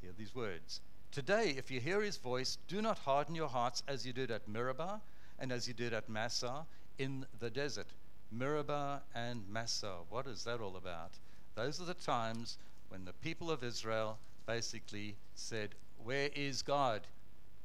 Hear 0.01 0.13
these 0.17 0.37
words. 0.37 0.81
Today, 1.11 1.57
if 1.59 1.69
you 1.69 1.81
hear 1.81 2.01
his 2.01 2.17
voice, 2.17 2.59
do 2.69 2.81
not 2.81 3.01
harden 3.01 3.35
your 3.35 3.49
hearts 3.49 3.83
as 3.89 4.07
you 4.07 4.13
did 4.13 4.31
at 4.31 4.47
Meribah 4.47 5.01
and 5.41 5.51
as 5.51 5.67
you 5.67 5.75
did 5.75 5.93
at 5.93 6.09
Massah 6.09 6.65
in 6.97 7.27
the 7.41 7.51
desert. 7.51 7.89
Meribah 8.31 9.03
and 9.17 9.43
Massah. 9.51 9.97
What 10.11 10.29
is 10.29 10.45
that 10.45 10.61
all 10.61 10.77
about? 10.77 11.11
Those 11.57 11.81
are 11.81 11.87
the 11.87 11.95
times 11.95 12.57
when 12.89 13.05
the 13.05 13.13
people 13.15 13.51
of 13.51 13.65
Israel 13.65 14.19
basically 14.47 15.17
said, 15.35 15.71
Where 16.05 16.31
is 16.37 16.63
God? 16.63 17.01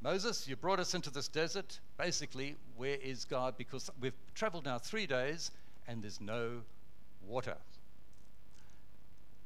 Moses, 0.02 0.48
you 0.48 0.56
brought 0.56 0.80
us 0.80 0.96
into 0.96 1.12
this 1.12 1.28
desert. 1.28 1.80
Basically, 2.00 2.56
where 2.76 2.98
is 3.04 3.24
God? 3.24 3.54
Because 3.56 3.92
we've 4.02 4.18
traveled 4.34 4.66
now 4.66 4.80
three 4.80 5.06
days 5.06 5.52
and 5.88 6.02
there's 6.02 6.20
no 6.20 6.64
water. 7.28 7.58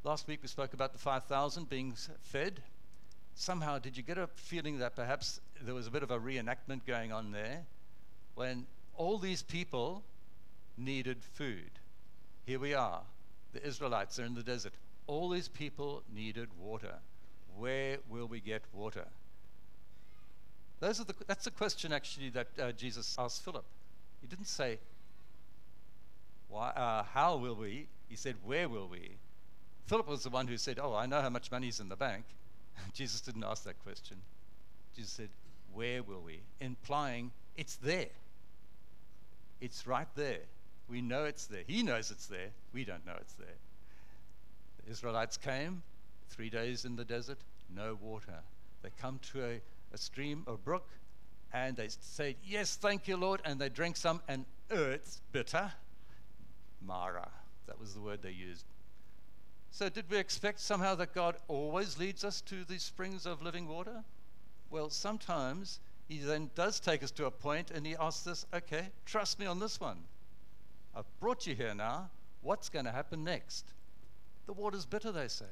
Last 0.03 0.27
week 0.27 0.39
we 0.41 0.47
spoke 0.47 0.73
about 0.73 0.93
the 0.93 0.99
5,000 0.99 1.69
being 1.69 1.93
fed. 2.21 2.61
Somehow, 3.35 3.79
did 3.79 3.95
you 3.95 4.03
get 4.03 4.17
a 4.17 4.27
feeling 4.27 4.79
that 4.79 4.95
perhaps 4.95 5.39
there 5.61 5.73
was 5.73 5.87
a 5.87 5.91
bit 5.91 6.03
of 6.03 6.11
a 6.11 6.19
reenactment 6.19 6.85
going 6.85 7.11
on 7.11 7.31
there 7.31 7.63
when 8.35 8.65
all 8.95 9.17
these 9.17 9.43
people 9.43 10.03
needed 10.77 11.17
food? 11.33 11.69
Here 12.45 12.59
we 12.59 12.73
are. 12.73 13.01
The 13.53 13.65
Israelites 13.65 14.19
are 14.19 14.25
in 14.25 14.33
the 14.33 14.43
desert. 14.43 14.73
All 15.07 15.29
these 15.29 15.47
people 15.47 16.03
needed 16.13 16.49
water. 16.59 16.95
Where 17.57 17.97
will 18.09 18.27
we 18.27 18.39
get 18.39 18.63
water? 18.73 19.05
The, 20.79 21.13
that's 21.27 21.45
the 21.45 21.51
question 21.51 21.93
actually 21.93 22.29
that 22.29 22.47
uh, 22.59 22.71
Jesus 22.71 23.15
asked 23.19 23.43
Philip. 23.43 23.65
He 24.19 24.27
didn't 24.27 24.47
say, 24.47 24.79
why, 26.51 26.69
uh, 26.71 27.03
how 27.03 27.37
will 27.37 27.55
we? 27.55 27.87
He 28.09 28.15
said, 28.15 28.35
Where 28.43 28.67
will 28.67 28.87
we? 28.87 29.17
Philip 29.87 30.07
was 30.07 30.23
the 30.23 30.29
one 30.29 30.47
who 30.47 30.57
said, 30.57 30.79
Oh, 30.81 30.93
I 30.93 31.05
know 31.05 31.21
how 31.21 31.29
much 31.29 31.51
money's 31.51 31.79
in 31.79 31.89
the 31.89 31.95
bank. 31.95 32.25
Jesus 32.93 33.21
didn't 33.21 33.45
ask 33.45 33.63
that 33.63 33.81
question. 33.83 34.17
Jesus 34.95 35.11
said, 35.11 35.29
Where 35.73 36.03
will 36.03 36.21
we? 36.21 36.41
Implying 36.59 37.31
it's 37.55 37.77
there. 37.77 38.09
It's 39.61 39.87
right 39.87 40.07
there. 40.15 40.41
We 40.89 41.01
know 41.01 41.23
it's 41.23 41.45
there. 41.45 41.63
He 41.65 41.83
knows 41.83 42.11
it's 42.11 42.27
there. 42.27 42.49
We 42.73 42.83
don't 42.83 43.05
know 43.05 43.15
it's 43.17 43.33
there. 43.33 43.47
The 44.83 44.91
Israelites 44.91 45.37
came, 45.37 45.83
three 46.29 46.49
days 46.49 46.83
in 46.83 46.95
the 46.95 47.05
desert, 47.05 47.37
no 47.73 47.97
water. 48.01 48.39
They 48.81 48.89
come 48.99 49.19
to 49.31 49.43
a, 49.43 49.61
a 49.93 49.97
stream 49.97 50.43
a 50.47 50.53
brook 50.53 50.89
and 51.53 51.77
they 51.77 51.87
say, 51.89 52.35
Yes, 52.43 52.75
thank 52.75 53.07
you, 53.07 53.15
Lord. 53.15 53.41
And 53.45 53.59
they 53.59 53.69
drink 53.69 53.95
some, 53.95 54.21
and 54.27 54.45
oh, 54.69 54.91
it's 54.91 55.21
bitter. 55.31 55.71
Marah. 56.85 57.31
That 57.67 57.79
was 57.79 57.93
the 57.93 58.01
word 58.01 58.21
they 58.21 58.31
used. 58.31 58.65
So, 59.71 59.87
did 59.87 60.09
we 60.09 60.17
expect 60.17 60.59
somehow 60.59 60.95
that 60.95 61.13
God 61.13 61.37
always 61.47 61.97
leads 61.97 62.25
us 62.25 62.41
to 62.41 62.65
these 62.65 62.83
springs 62.83 63.25
of 63.25 63.41
living 63.41 63.67
water? 63.67 64.03
Well, 64.69 64.89
sometimes 64.89 65.79
He 66.09 66.17
then 66.17 66.49
does 66.55 66.79
take 66.79 67.03
us 67.03 67.11
to 67.11 67.25
a 67.25 67.31
point 67.31 67.71
and 67.71 67.85
He 67.85 67.95
asks 67.95 68.27
us, 68.27 68.45
okay, 68.53 68.89
trust 69.05 69.39
me 69.39 69.45
on 69.45 69.59
this 69.59 69.79
one. 69.79 69.99
I've 70.93 71.05
brought 71.21 71.47
you 71.47 71.55
here 71.55 71.73
now. 71.73 72.09
What's 72.41 72.67
going 72.67 72.85
to 72.85 72.91
happen 72.91 73.23
next? 73.23 73.65
The 74.45 74.53
water's 74.53 74.85
bitter, 74.85 75.11
they 75.11 75.29
say. 75.29 75.45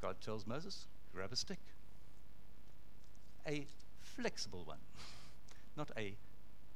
God 0.00 0.16
tells 0.20 0.46
Moses, 0.46 0.86
grab 1.12 1.32
a 1.32 1.36
stick. 1.36 1.58
A 3.46 3.66
flexible 4.00 4.62
one, 4.64 4.78
not 5.76 5.90
a 5.96 6.14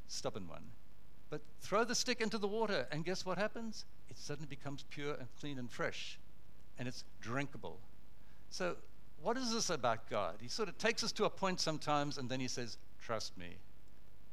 stubborn 0.09 0.49
one. 0.49 0.65
But 1.33 1.41
throw 1.63 1.83
the 1.83 1.95
stick 1.95 2.21
into 2.21 2.37
the 2.37 2.47
water, 2.47 2.87
and 2.93 3.07
guess 3.07 3.25
what 3.25 3.39
happens? 3.39 3.87
It 4.11 4.19
suddenly 4.19 4.47
becomes 4.47 4.85
pure 4.91 5.15
and 5.15 5.27
clean 5.41 5.59
and 5.59 5.71
fresh, 5.71 6.19
and 6.79 6.87
it's 6.87 7.05
drinkable. 7.23 7.79
So, 8.51 8.77
what 9.23 9.39
is 9.39 9.51
this 9.51 9.71
about 9.71 10.11
God? 10.11 10.35
He 10.43 10.49
sort 10.49 10.69
of 10.69 10.77
takes 10.77 11.03
us 11.03 11.11
to 11.13 11.25
a 11.25 11.31
point 11.31 11.59
sometimes, 11.59 12.19
and 12.19 12.29
then 12.29 12.39
he 12.39 12.49
says, 12.49 12.77
Trust 13.01 13.39
me. 13.39 13.57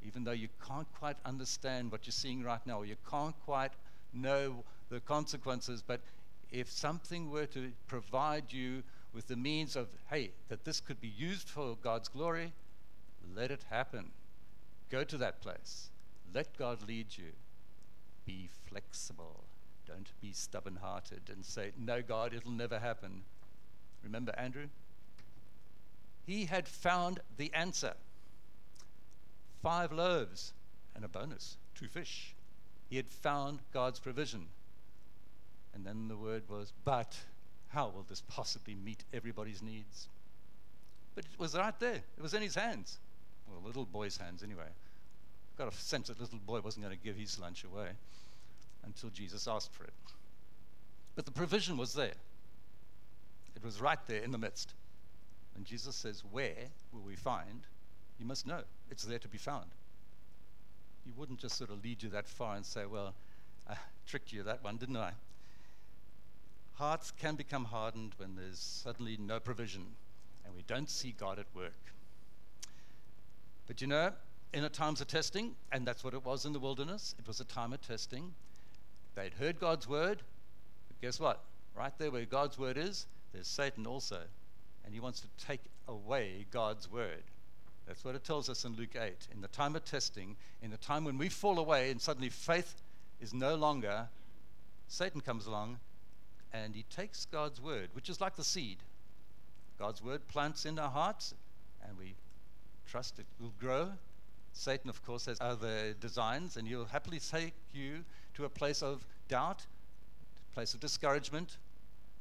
Even 0.06 0.26
though 0.26 0.34
you 0.34 0.50
can't 0.68 0.88
quite 1.00 1.16
understand 1.24 1.90
what 1.90 2.06
you're 2.06 2.12
seeing 2.12 2.44
right 2.44 2.60
now, 2.68 2.80
or 2.80 2.86
you 2.86 2.98
can't 3.10 3.36
quite 3.46 3.72
know 4.14 4.66
the 4.90 5.00
consequences, 5.00 5.82
but 5.82 6.02
if 6.52 6.70
something 6.70 7.32
were 7.32 7.46
to 7.46 7.72
provide 7.88 8.52
you 8.52 8.84
with 9.14 9.26
the 9.28 9.38
means 9.38 9.78
of, 9.78 9.88
hey, 10.10 10.32
that 10.50 10.66
this 10.66 10.82
could 10.82 11.00
be 11.00 11.14
used 11.18 11.48
for 11.48 11.78
God's 11.82 12.10
glory, 12.10 12.52
let 13.34 13.52
it 13.52 13.64
happen. 13.70 14.12
Go 14.90 15.06
to 15.06 15.18
that 15.20 15.40
place. 15.40 15.92
Let 16.34 16.58
God 16.58 16.88
lead 16.88 17.08
you. 17.18 17.32
Be 18.26 18.50
flexible. 18.68 19.44
Don't 19.88 20.10
be 20.22 20.32
stubborn 20.34 20.78
hearted 20.82 21.22
and 21.34 21.44
say, 21.44 21.72
No, 21.78 22.02
God, 22.02 22.34
it'll 22.34 22.52
never 22.52 22.80
happen. 22.80 23.24
Remember 24.04 24.34
Andrew? 24.38 24.68
He 26.26 26.46
had 26.46 26.68
found 26.68 27.22
the 27.38 27.52
answer 27.54 27.94
five 29.64 29.92
loaves 29.92 30.54
and 30.96 31.04
a 31.04 31.08
bonus, 31.08 31.58
two 31.76 31.88
fish. 31.88 32.36
He 32.90 32.98
had 32.98 33.10
found 33.10 33.60
God's 33.74 34.00
provision. 34.00 34.48
And 35.74 35.86
then 35.86 36.08
the 36.08 36.16
word 36.16 36.44
was, 36.48 36.72
But 36.86 37.18
how 37.70 37.90
will 37.90 38.06
this 38.08 38.22
possibly 38.28 38.76
meet 38.76 39.04
everybody's 39.14 39.62
needs? 39.62 40.08
But 41.16 41.26
it 41.26 41.40
was 41.40 41.56
right 41.56 41.78
there, 41.80 42.02
it 42.18 42.22
was 42.22 42.34
in 42.34 42.42
his 42.42 42.56
hands. 42.56 43.00
Well, 43.48 43.62
little 43.66 43.86
boy's 43.86 44.18
hands, 44.18 44.44
anyway 44.44 44.70
got 45.60 45.74
a 45.74 45.76
sense 45.76 46.08
that 46.08 46.20
little 46.22 46.40
boy 46.40 46.62
wasn't 46.62 46.86
going 46.86 46.98
to 46.98 47.04
give 47.04 47.18
his 47.18 47.38
lunch 47.38 47.66
away 47.66 47.90
until 48.86 49.10
Jesus 49.10 49.46
asked 49.46 49.74
for 49.74 49.84
it. 49.84 49.94
But 51.16 51.26
the 51.26 51.32
provision 51.32 51.76
was 51.76 51.94
there. 51.94 52.14
It 53.56 53.64
was 53.64 53.82
right 53.82 54.00
there 54.08 54.24
in 54.24 54.32
the 54.32 54.38
midst. 54.38 54.74
And 55.56 55.66
Jesus 55.66 55.98
says, 55.98 56.24
Where 56.32 56.56
will 56.94 57.02
we 57.02 57.16
find? 57.16 57.64
You 58.20 58.26
must 58.26 58.48
know 58.48 58.62
it's 58.90 59.04
there 59.04 59.20
to 59.20 59.28
be 59.28 59.38
found. 59.38 59.66
He 61.04 61.12
wouldn't 61.18 61.40
just 61.40 61.58
sort 61.58 61.72
of 61.72 61.84
lead 61.84 62.02
you 62.02 62.10
that 62.10 62.28
far 62.28 62.56
and 62.56 62.66
say, 62.66 62.86
Well, 62.86 63.14
I 63.70 63.76
tricked 64.08 64.32
you 64.32 64.44
that 64.44 64.64
one, 64.64 64.78
didn't 64.78 64.96
I? 64.96 65.12
Hearts 66.76 67.12
can 67.12 67.36
become 67.36 67.66
hardened 67.66 68.14
when 68.16 68.38
there's 68.38 68.60
suddenly 68.60 69.18
no 69.20 69.42
provision 69.42 69.88
and 70.46 70.56
we 70.56 70.64
don't 70.68 70.90
see 70.90 71.14
God 71.20 71.38
at 71.38 71.48
work. 71.54 71.74
But 73.68 73.82
you 73.82 73.88
know, 73.88 74.14
in 74.54 74.64
a 74.64 74.70
times 74.70 75.02
of 75.02 75.08
testing, 75.08 75.56
and 75.72 75.86
that's 75.86 76.04
what 76.04 76.14
it 76.14 76.26
was 76.26 76.46
in 76.46 76.54
the 76.54 76.60
wilderness. 76.60 77.16
It 77.20 77.28
was 77.28 77.40
a 77.40 77.46
time 77.46 77.74
of 77.74 77.82
testing. 77.82 78.34
They'd 79.16 79.34
heard 79.34 79.60
God's 79.60 79.88
word, 79.88 80.22
but 80.88 81.02
guess 81.02 81.20
what? 81.20 81.42
Right 81.76 81.94
there 81.98 82.12
where 82.12 82.26
God's 82.26 82.58
word 82.58 82.78
is, 82.78 83.06
there's 83.34 83.48
Satan 83.48 83.86
also. 83.86 84.22
And 84.86 84.94
he 84.94 85.00
wants 85.00 85.22
to 85.22 85.28
take 85.46 85.62
away 85.88 86.46
God's 86.52 86.90
word. 86.92 87.24
That's 87.86 88.04
what 88.04 88.16
it 88.16 88.24
tells 88.24 88.50
us 88.50 88.66
in 88.66 88.76
Luke 88.76 88.96
8. 88.96 89.28
In 89.34 89.42
the 89.42 89.48
time 89.50 89.76
of 89.76 89.86
testing, 89.86 90.36
in 90.62 90.72
the 90.72 90.78
time 90.78 91.04
when 91.04 91.18
we 91.18 91.30
fall 91.30 91.60
away 91.60 91.92
and 91.92 92.02
suddenly 92.02 92.30
faith 92.30 92.82
is 93.22 93.34
no 93.34 93.56
longer, 93.56 94.08
Satan 94.88 95.22
comes 95.22 95.46
along 95.46 95.78
and 96.54 96.76
he 96.76 96.84
takes 96.90 97.26
God's 97.26 97.62
word, 97.62 97.90
which 97.94 98.10
is 98.10 98.20
like 98.20 98.36
the 98.36 98.44
seed. 98.44 98.78
God's 99.78 100.04
word 100.04 100.28
plants 100.28 100.66
in 100.66 100.80
our 100.80 100.90
hearts 100.90 101.34
and 101.88 101.98
we 101.98 102.16
trust 102.88 103.20
it 103.20 103.26
will 103.40 103.54
grow 103.60 103.92
Satan, 104.54 104.90
of 104.90 105.04
course, 105.06 105.26
has 105.26 105.38
other 105.40 105.94
designs, 105.94 106.58
and 106.58 106.68
he'll 106.68 106.86
happily 106.86 107.20
take 107.20 107.54
you 107.74 108.04
to 108.34 108.46
a 108.46 108.50
place 108.50 108.82
of 108.82 109.06
doubt, 109.28 109.66
a 110.52 110.54
place 110.54 110.74
of 110.74 110.80
discouragement, 110.80 111.58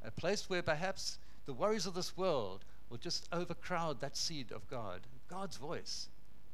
a 0.03 0.11
place 0.11 0.49
where 0.49 0.61
perhaps 0.61 1.17
the 1.45 1.53
worries 1.53 1.85
of 1.85 1.93
this 1.93 2.15
world 2.15 2.63
will 2.89 2.97
just 2.97 3.27
overcrowd 3.31 3.99
that 4.01 4.15
seed 4.15 4.51
of 4.51 4.67
God, 4.69 5.01
God's 5.29 5.57
voice. 5.57 6.09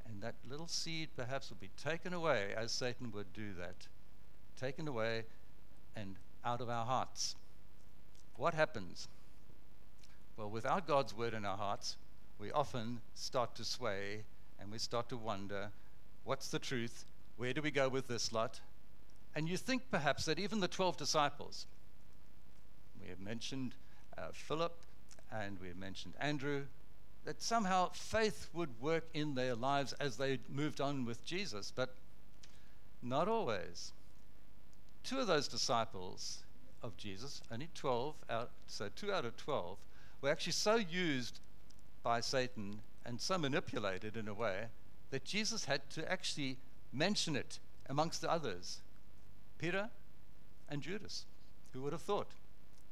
And 0.07 0.21
that 0.21 0.35
little 0.47 0.67
seed 0.67 1.09
perhaps 1.15 1.49
will 1.49 1.57
be 1.59 1.71
taken 1.81 2.13
away, 2.13 2.53
as 2.55 2.71
Satan 2.71 3.11
would 3.11 3.33
do 3.33 3.53
that, 3.59 3.87
taken 4.59 4.87
away 4.87 5.23
and 5.95 6.15
out 6.43 6.61
of 6.61 6.69
our 6.69 6.85
hearts. 6.85 7.35
What 8.37 8.53
happens? 8.53 9.07
Well, 10.37 10.49
without 10.49 10.87
God's 10.87 11.15
word 11.15 11.33
in 11.33 11.45
our 11.45 11.57
hearts, 11.57 11.97
we 12.39 12.51
often 12.51 12.99
start 13.13 13.55
to 13.55 13.63
sway 13.63 14.23
and 14.59 14.71
we 14.71 14.77
start 14.77 15.09
to 15.09 15.17
wonder 15.17 15.69
what's 16.23 16.49
the 16.49 16.59
truth? 16.59 17.05
Where 17.37 17.53
do 17.53 17.61
we 17.61 17.71
go 17.71 17.89
with 17.89 18.07
this 18.07 18.31
lot? 18.31 18.59
And 19.35 19.49
you 19.49 19.57
think 19.57 19.83
perhaps 19.91 20.25
that 20.25 20.39
even 20.39 20.59
the 20.59 20.67
12 20.67 20.97
disciples, 20.97 21.65
we 23.01 23.09
have 23.09 23.19
mentioned 23.19 23.73
uh, 24.17 24.27
Philip 24.31 24.75
and 25.31 25.59
we 25.59 25.67
have 25.67 25.77
mentioned 25.77 26.13
Andrew, 26.19 26.63
that 27.25 27.41
somehow 27.41 27.89
faith 27.89 28.47
would 28.53 28.69
work 28.79 29.05
in 29.13 29.35
their 29.35 29.55
lives 29.55 29.93
as 29.93 30.17
they 30.17 30.39
moved 30.47 30.79
on 30.79 31.05
with 31.05 31.25
Jesus, 31.25 31.71
but 31.75 31.95
not 33.01 33.27
always. 33.27 33.91
Two 35.03 35.19
of 35.19 35.27
those 35.27 35.47
disciples 35.47 36.39
of 36.81 36.95
Jesus, 36.97 37.41
only 37.51 37.69
12 37.73 38.15
out, 38.29 38.51
so 38.67 38.89
two 38.95 39.11
out 39.11 39.25
of 39.25 39.35
12, 39.37 39.77
were 40.21 40.29
actually 40.29 40.53
so 40.53 40.75
used 40.75 41.39
by 42.03 42.21
Satan 42.21 42.79
and 43.05 43.21
so 43.21 43.37
manipulated 43.37 44.17
in 44.17 44.27
a 44.27 44.33
way 44.33 44.65
that 45.11 45.23
Jesus 45.23 45.65
had 45.65 45.89
to 45.91 46.11
actually 46.11 46.57
mention 46.91 47.35
it 47.35 47.59
amongst 47.89 48.21
the 48.21 48.31
others 48.31 48.79
Peter 49.57 49.89
and 50.69 50.81
Judas. 50.81 51.25
Who 51.73 51.81
would 51.81 51.93
have 51.93 52.01
thought? 52.01 52.27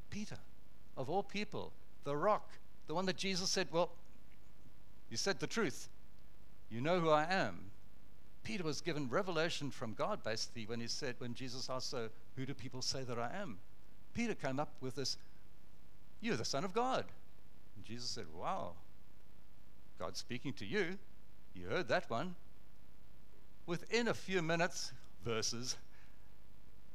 Peter, 0.10 0.38
of 0.96 1.10
all 1.10 1.24
people, 1.24 1.74
the 2.04 2.16
rock, 2.16 2.50
the 2.88 2.94
one 2.94 3.06
that 3.06 3.18
Jesus 3.18 3.50
said, 3.50 3.68
Well, 3.72 3.90
you 5.10 5.18
said 5.18 5.40
the 5.40 5.48
truth. 5.48 5.90
You 6.70 6.82
know 6.82 7.00
who 7.00 7.10
I 7.10 7.26
am. 7.30 7.72
Peter 8.44 8.64
was 8.64 8.82
given 8.82 9.08
revelation 9.10 9.72
from 9.72 9.94
God 9.94 10.24
basically 10.24 10.66
when 10.66 10.80
he 10.80 10.88
said, 10.88 11.16
when 11.20 11.34
Jesus 11.34 11.70
asked, 11.70 11.90
So 11.90 12.10
who 12.36 12.46
do 12.46 12.54
people 12.54 12.82
say 12.82 13.04
that 13.04 13.18
I 13.18 13.32
am? 13.42 13.60
Peter 14.14 14.36
came 14.36 14.60
up 14.60 14.74
with 14.82 14.96
this, 14.96 15.18
You're 16.22 16.36
the 16.36 16.46
Son 16.46 16.64
of 16.64 16.74
God. 16.74 17.06
And 17.76 17.86
Jesus 17.86 18.10
said, 18.10 18.26
Wow, 18.36 18.74
God's 20.04 20.20
speaking 20.20 20.52
to 20.56 20.66
you. 20.66 20.98
You 21.56 21.68
heard 21.68 21.88
that 21.88 22.10
one. 22.10 22.36
Within 23.66 24.10
a 24.10 24.14
few 24.14 24.42
minutes, 24.42 24.92
verses, 25.24 25.78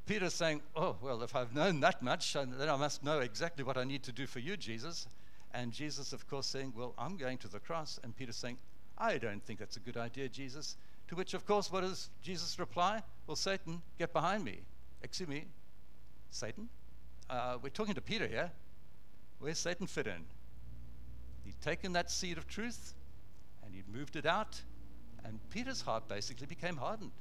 Peter's 0.05 0.35
saying, 0.35 0.61
Oh, 0.75 0.95
well, 1.01 1.23
if 1.23 1.35
I've 1.35 1.55
known 1.55 1.79
that 1.79 2.03
much, 2.03 2.33
then 2.33 2.69
I 2.69 2.75
must 2.75 3.03
know 3.03 3.21
exactly 3.21 3.63
what 3.63 3.77
I 3.77 3.83
need 3.83 4.03
to 4.03 4.11
do 4.11 4.27
for 4.27 4.37
you, 4.37 4.55
Jesus. 4.55 5.07
And 5.55 5.71
Jesus, 5.71 6.13
of 6.13 6.27
course, 6.29 6.45
saying, 6.45 6.71
Well, 6.77 6.93
I'm 6.99 7.17
going 7.17 7.39
to 7.39 7.47
the 7.47 7.57
cross. 7.57 7.99
And 8.03 8.15
Peter 8.15 8.31
saying, 8.31 8.59
I 8.95 9.17
don't 9.17 9.43
think 9.43 9.57
that's 9.57 9.77
a 9.77 9.79
good 9.79 9.97
idea, 9.97 10.29
Jesus. 10.29 10.77
To 11.07 11.15
which, 11.15 11.33
of 11.33 11.47
course, 11.47 11.71
what 11.71 11.81
does 11.81 12.11
Jesus 12.21 12.59
reply? 12.59 13.01
Well, 13.25 13.35
Satan, 13.35 13.81
get 13.97 14.13
behind 14.13 14.43
me. 14.43 14.59
Excuse 15.01 15.29
me, 15.29 15.45
Satan? 16.29 16.69
Uh, 17.27 17.57
we're 17.59 17.69
talking 17.69 17.95
to 17.95 18.01
Peter 18.01 18.27
here. 18.27 18.51
Where's 19.39 19.57
Satan 19.57 19.87
fit 19.87 20.05
in? 20.05 20.25
He'd 21.43 21.59
taken 21.61 21.93
that 21.93 22.11
seed 22.11 22.37
of 22.37 22.47
truth 22.47 22.93
and 23.69 23.75
he'd 23.75 23.93
moved 23.93 24.15
it 24.15 24.25
out, 24.25 24.61
and 25.23 25.39
Peter's 25.51 25.81
heart 25.81 26.07
basically 26.07 26.47
became 26.47 26.77
hardened. 26.77 27.11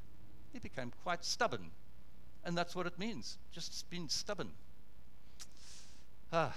He 0.52 0.58
became 0.58 0.92
quite 1.02 1.24
stubborn. 1.24 1.70
And 2.44 2.56
that's 2.56 2.74
what 2.74 2.86
it 2.86 2.98
means 2.98 3.36
just 3.52 3.90
being 3.90 4.08
stubborn. 4.08 4.50
Ah, 6.32 6.54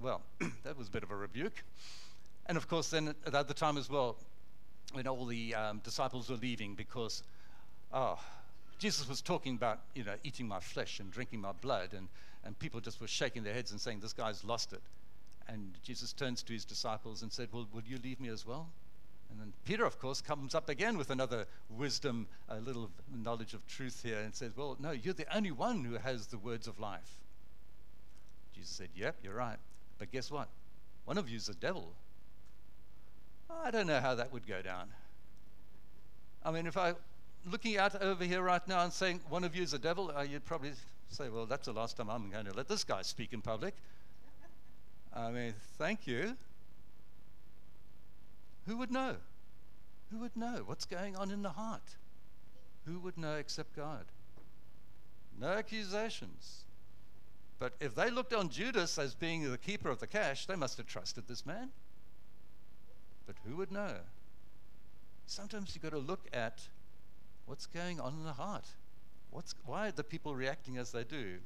well, 0.00 0.20
that 0.64 0.76
was 0.76 0.88
a 0.88 0.90
bit 0.90 1.02
of 1.02 1.10
a 1.10 1.16
rebuke. 1.16 1.64
And 2.46 2.58
of 2.58 2.68
course, 2.68 2.90
then 2.90 3.08
at 3.08 3.32
the 3.32 3.38
other 3.38 3.54
time 3.54 3.78
as 3.78 3.88
well, 3.88 4.16
when 4.92 5.06
all 5.06 5.24
the 5.24 5.54
um, 5.54 5.78
disciples 5.78 6.28
were 6.28 6.36
leaving 6.36 6.74
because, 6.74 7.22
oh, 7.92 8.18
Jesus 8.78 9.08
was 9.08 9.22
talking 9.22 9.54
about, 9.54 9.80
you 9.94 10.04
know, 10.04 10.16
eating 10.24 10.46
my 10.46 10.60
flesh 10.60 11.00
and 11.00 11.10
drinking 11.10 11.40
my 11.40 11.52
blood, 11.52 11.94
and, 11.94 12.08
and 12.44 12.58
people 12.58 12.80
just 12.80 13.00
were 13.00 13.08
shaking 13.08 13.42
their 13.42 13.54
heads 13.54 13.70
and 13.70 13.80
saying, 13.80 14.00
this 14.00 14.12
guy's 14.12 14.44
lost 14.44 14.74
it. 14.74 14.82
And 15.48 15.78
Jesus 15.82 16.12
turns 16.12 16.42
to 16.42 16.52
his 16.52 16.64
disciples 16.64 17.22
and 17.22 17.32
said, 17.32 17.48
Well, 17.52 17.66
will 17.72 17.82
you 17.86 17.98
leave 18.02 18.18
me 18.18 18.28
as 18.28 18.46
well? 18.46 18.68
And 19.34 19.40
then 19.40 19.52
Peter, 19.64 19.84
of 19.84 19.98
course, 19.98 20.20
comes 20.20 20.54
up 20.54 20.68
again 20.68 20.96
with 20.96 21.10
another 21.10 21.46
wisdom, 21.68 22.28
a 22.48 22.60
little 22.60 22.88
knowledge 23.12 23.52
of 23.52 23.66
truth 23.66 24.00
here, 24.04 24.20
and 24.20 24.32
says, 24.32 24.56
Well, 24.56 24.76
no, 24.78 24.92
you're 24.92 25.12
the 25.12 25.26
only 25.36 25.50
one 25.50 25.82
who 25.82 25.94
has 25.94 26.28
the 26.28 26.38
words 26.38 26.68
of 26.68 26.78
life. 26.78 27.18
Jesus 28.54 28.70
said, 28.70 28.90
Yep, 28.94 29.16
you're 29.24 29.34
right. 29.34 29.58
But 29.98 30.12
guess 30.12 30.30
what? 30.30 30.48
One 31.04 31.18
of 31.18 31.28
you's 31.28 31.48
a 31.48 31.54
devil. 31.54 31.94
I 33.50 33.72
don't 33.72 33.88
know 33.88 34.00
how 34.00 34.14
that 34.14 34.32
would 34.32 34.46
go 34.46 34.62
down. 34.62 34.88
I 36.44 36.52
mean, 36.52 36.68
if 36.68 36.76
I 36.76 36.94
looking 37.50 37.76
out 37.76 38.00
over 38.00 38.24
here 38.24 38.40
right 38.40 38.66
now 38.68 38.84
and 38.84 38.92
saying 38.92 39.20
one 39.28 39.42
of 39.42 39.56
you 39.56 39.64
is 39.64 39.74
a 39.74 39.78
devil, 39.78 40.12
uh, 40.16 40.22
you'd 40.22 40.44
probably 40.44 40.72
say, 41.08 41.28
"Well, 41.28 41.46
that's 41.46 41.66
the 41.66 41.72
last 41.72 41.96
time 41.96 42.08
I'm 42.08 42.30
going 42.30 42.46
to 42.46 42.52
let 42.52 42.68
this 42.68 42.84
guy 42.84 43.02
speak 43.02 43.32
in 43.32 43.42
public." 43.42 43.74
I 45.12 45.30
mean, 45.30 45.54
thank 45.76 46.06
you. 46.06 46.36
Who 48.66 48.76
would 48.78 48.90
know? 48.90 49.16
Who 50.10 50.18
would 50.18 50.36
know 50.36 50.62
what's 50.64 50.84
going 50.84 51.16
on 51.16 51.30
in 51.30 51.42
the 51.42 51.50
heart? 51.50 51.96
Who 52.86 52.98
would 53.00 53.18
know 53.18 53.36
except 53.36 53.74
God? 53.76 54.04
No 55.38 55.48
accusations. 55.48 56.64
But 57.58 57.74
if 57.80 57.94
they 57.94 58.10
looked 58.10 58.34
on 58.34 58.48
Judas 58.48 58.98
as 58.98 59.14
being 59.14 59.50
the 59.50 59.58
keeper 59.58 59.88
of 59.90 60.00
the 60.00 60.06
cash, 60.06 60.46
they 60.46 60.56
must 60.56 60.76
have 60.76 60.86
trusted 60.86 61.26
this 61.26 61.46
man. 61.46 61.70
But 63.26 63.36
who 63.46 63.56
would 63.56 63.72
know? 63.72 63.96
Sometimes 65.26 65.74
you've 65.74 65.82
got 65.82 65.92
to 65.92 65.98
look 65.98 66.26
at 66.32 66.60
what's 67.46 67.66
going 67.66 68.00
on 68.00 68.14
in 68.14 68.24
the 68.24 68.32
heart. 68.32 68.66
What's, 69.30 69.54
why 69.64 69.88
are 69.88 69.92
the 69.92 70.04
people 70.04 70.34
reacting 70.34 70.76
as 70.76 70.92
they 70.92 71.04
do? 71.04 71.38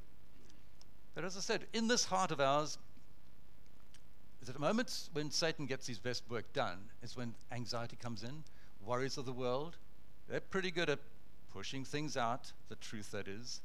But 1.15 1.23
as 1.23 1.37
I 1.37 1.39
said, 1.39 1.65
in 1.73 1.87
this 1.87 2.05
heart 2.05 2.31
of 2.31 2.39
ours, 2.39 2.77
is 4.41 4.49
at 4.49 4.55
the 4.55 4.61
moments 4.61 5.09
when 5.13 5.31
Satan 5.31 5.65
gets 5.65 5.87
his 5.87 5.99
best 5.99 6.23
work 6.29 6.51
done, 6.53 6.77
is 7.03 7.17
when 7.17 7.33
anxiety 7.51 7.97
comes 7.97 8.23
in, 8.23 8.43
worries 8.85 9.17
of 9.17 9.25
the 9.25 9.33
world. 9.33 9.75
They're 10.29 10.39
pretty 10.39 10.71
good 10.71 10.89
at 10.89 10.99
pushing 11.53 11.83
things 11.83 12.15
out, 12.15 12.51
the 12.69 12.75
truth 12.75 13.11
that 13.11 13.27
is. 13.27 13.61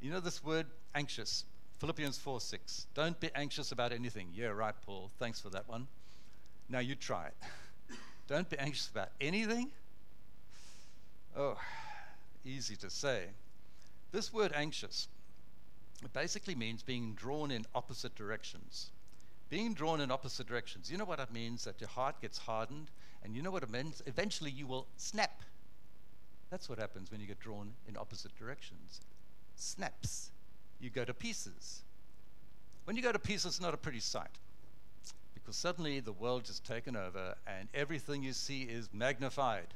You 0.00 0.10
know 0.10 0.20
this 0.20 0.44
word 0.44 0.66
anxious, 0.94 1.44
Philippians 1.78 2.18
4 2.18 2.40
6. 2.40 2.86
Don't 2.94 3.18
be 3.20 3.30
anxious 3.34 3.72
about 3.72 3.92
anything. 3.92 4.28
Yeah, 4.34 4.48
right, 4.48 4.74
Paul. 4.84 5.10
Thanks 5.18 5.40
for 5.40 5.48
that 5.50 5.68
one. 5.68 5.86
Now 6.68 6.80
you 6.80 6.94
try 6.94 7.26
it. 7.26 7.36
Don't 8.28 8.48
be 8.48 8.58
anxious 8.58 8.88
about 8.88 9.08
anything. 9.20 9.70
Oh, 11.36 11.56
easy 12.44 12.76
to 12.76 12.90
say. 12.90 13.26
This 14.12 14.32
word 14.32 14.52
anxious, 14.54 15.08
it 16.02 16.12
basically 16.12 16.54
means 16.54 16.82
being 16.82 17.14
drawn 17.14 17.50
in 17.50 17.64
opposite 17.74 18.14
directions 18.14 18.90
being 19.50 19.74
drawn 19.74 20.00
in 20.00 20.10
opposite 20.10 20.46
directions. 20.46 20.90
You 20.90 20.98
know 20.98 21.04
what 21.04 21.20
it 21.20 21.32
means? 21.32 21.64
That 21.64 21.80
your 21.80 21.88
heart 21.88 22.20
gets 22.20 22.38
hardened, 22.38 22.90
and 23.22 23.34
you 23.34 23.42
know 23.42 23.50
what 23.50 23.62
it 23.62 23.70
means? 23.70 24.02
Eventually 24.06 24.50
you 24.50 24.66
will 24.66 24.86
snap. 24.96 25.42
That's 26.50 26.68
what 26.68 26.78
happens 26.78 27.10
when 27.10 27.20
you 27.20 27.26
get 27.26 27.40
drawn 27.40 27.72
in 27.88 27.96
opposite 27.96 28.36
directions. 28.38 29.00
Snaps. 29.56 30.30
You 30.80 30.90
go 30.90 31.04
to 31.04 31.12
pieces. 31.12 31.82
When 32.84 32.96
you 32.96 33.02
go 33.02 33.12
to 33.12 33.18
pieces, 33.18 33.46
it's 33.46 33.60
not 33.60 33.74
a 33.74 33.78
pretty 33.78 34.00
sight. 34.00 34.38
Because 35.34 35.56
suddenly 35.56 36.00
the 36.00 36.12
world 36.12 36.48
is 36.48 36.60
taken 36.60 36.96
over 36.96 37.34
and 37.46 37.68
everything 37.74 38.22
you 38.22 38.32
see 38.32 38.62
is 38.62 38.88
magnified. 38.92 39.74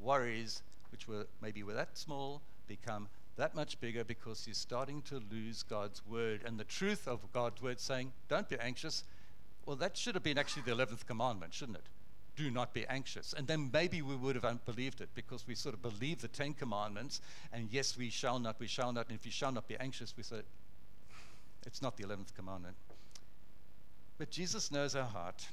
Worries, 0.00 0.62
which 0.92 1.08
were 1.08 1.26
maybe 1.40 1.62
were 1.62 1.74
that 1.74 1.96
small, 1.96 2.42
become 2.68 3.08
that 3.36 3.54
much 3.54 3.80
bigger 3.80 4.04
because 4.04 4.46
you're 4.46 4.54
starting 4.54 5.02
to 5.02 5.20
lose 5.30 5.62
God's 5.62 6.06
word 6.06 6.42
and 6.44 6.58
the 6.58 6.64
truth 6.64 7.08
of 7.08 7.20
God's 7.32 7.60
word 7.60 7.80
saying, 7.80 8.12
Don't 8.28 8.48
be 8.48 8.58
anxious. 8.58 9.04
Well, 9.66 9.76
that 9.76 9.96
should 9.96 10.14
have 10.14 10.22
been 10.22 10.38
actually 10.38 10.62
the 10.62 10.72
11th 10.72 11.06
commandment, 11.06 11.54
shouldn't 11.54 11.78
it? 11.78 11.86
Do 12.36 12.50
not 12.50 12.74
be 12.74 12.86
anxious. 12.86 13.32
And 13.36 13.46
then 13.46 13.70
maybe 13.72 14.02
we 14.02 14.14
would 14.14 14.34
have 14.34 14.44
unbelieved 14.44 15.00
it 15.00 15.08
because 15.14 15.46
we 15.46 15.54
sort 15.54 15.74
of 15.74 15.82
believe 15.82 16.20
the 16.20 16.28
10 16.28 16.54
commandments 16.54 17.20
and 17.52 17.68
yes, 17.70 17.96
we 17.96 18.10
shall 18.10 18.38
not, 18.38 18.60
we 18.60 18.66
shall 18.66 18.92
not. 18.92 19.08
And 19.08 19.18
if 19.18 19.24
you 19.24 19.32
shall 19.32 19.52
not 19.52 19.66
be 19.66 19.76
anxious, 19.78 20.14
we 20.16 20.22
say, 20.22 20.42
It's 21.66 21.82
not 21.82 21.96
the 21.96 22.04
11th 22.04 22.34
commandment. 22.34 22.76
But 24.18 24.30
Jesus 24.30 24.70
knows 24.70 24.94
our 24.94 25.06
heart. 25.06 25.46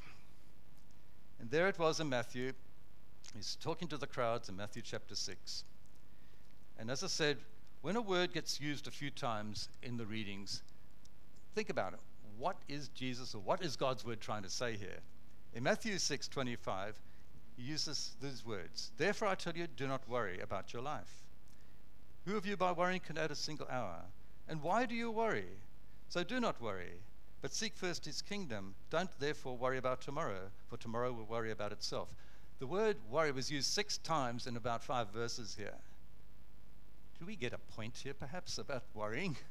And 1.39 1.50
there 1.50 1.67
it 1.67 1.80
was 1.80 2.00
in 2.00 2.10
Matthew. 2.10 2.54
He's 3.36 3.58
talking 3.62 3.88
to 3.88 3.98
the 3.98 4.06
crowds 4.06 4.50
in 4.50 4.56
Matthew 4.56 4.84
chapter 4.84 5.15
6. 5.15 5.63
And 6.78 6.91
as 6.91 7.04
I 7.04 7.08
said, 7.08 7.38
when 7.82 7.96
a 7.96 8.02
word 8.02 8.32
gets 8.32 8.62
used 8.62 8.88
a 8.88 8.91
few 8.91 9.10
times 9.10 9.67
in 9.82 9.98
the 9.98 10.06
readings, 10.06 10.62
think 11.56 11.70
about 11.70 11.94
it. 11.94 12.00
What 12.38 12.58
is 12.70 12.89
Jesus 12.89 13.34
or 13.34 13.39
what 13.39 13.63
is 13.63 13.76
God's 13.76 14.06
word 14.06 14.22
trying 14.22 14.44
to 14.44 14.50
say 14.50 14.78
here? 14.78 15.00
In 15.54 15.63
Matthew 15.63 15.96
6:25, 15.96 16.94
he 17.58 17.63
uses 17.63 18.15
these 18.22 18.46
words 18.46 18.91
Therefore 18.98 19.28
I 19.30 19.36
tell 19.36 19.58
you, 19.58 19.67
do 19.67 19.88
not 19.88 20.08
worry 20.08 20.39
about 20.39 20.74
your 20.74 20.84
life. 20.84 21.24
Who 22.26 22.38
of 22.38 22.46
you 22.46 22.56
by 22.56 22.72
worrying 22.72 23.00
can 23.00 23.17
add 23.17 23.32
a 23.32 23.36
single 23.36 23.67
hour? 23.67 24.06
And 24.48 24.62
why 24.62 24.86
do 24.86 24.94
you 24.94 25.10
worry? 25.10 25.58
So 26.08 26.24
do 26.24 26.39
not 26.39 26.62
worry, 26.62 27.02
but 27.41 27.54
seek 27.54 27.76
first 27.76 28.06
his 28.06 28.22
kingdom. 28.22 28.76
Don't 28.91 29.10
therefore 29.20 29.58
worry 29.58 29.80
about 29.80 30.02
tomorrow, 30.02 30.52
for 30.67 30.78
tomorrow 30.78 31.12
will 31.12 31.26
worry 31.26 31.50
about 31.50 31.72
itself. 31.72 32.13
The 32.60 32.67
word 32.67 32.98
worry 33.10 33.32
was 33.32 33.50
used 33.50 33.72
six 33.72 33.98
times 33.98 34.46
in 34.46 34.56
about 34.56 34.84
five 34.84 35.10
verses 35.10 35.56
here. 35.56 35.80
Do 37.22 37.28
we 37.28 37.36
get 37.36 37.54
a 37.54 37.60
point 37.76 37.98
here, 38.04 38.16
perhaps, 38.16 38.58
about 38.58 38.84
worrying? 38.96 39.38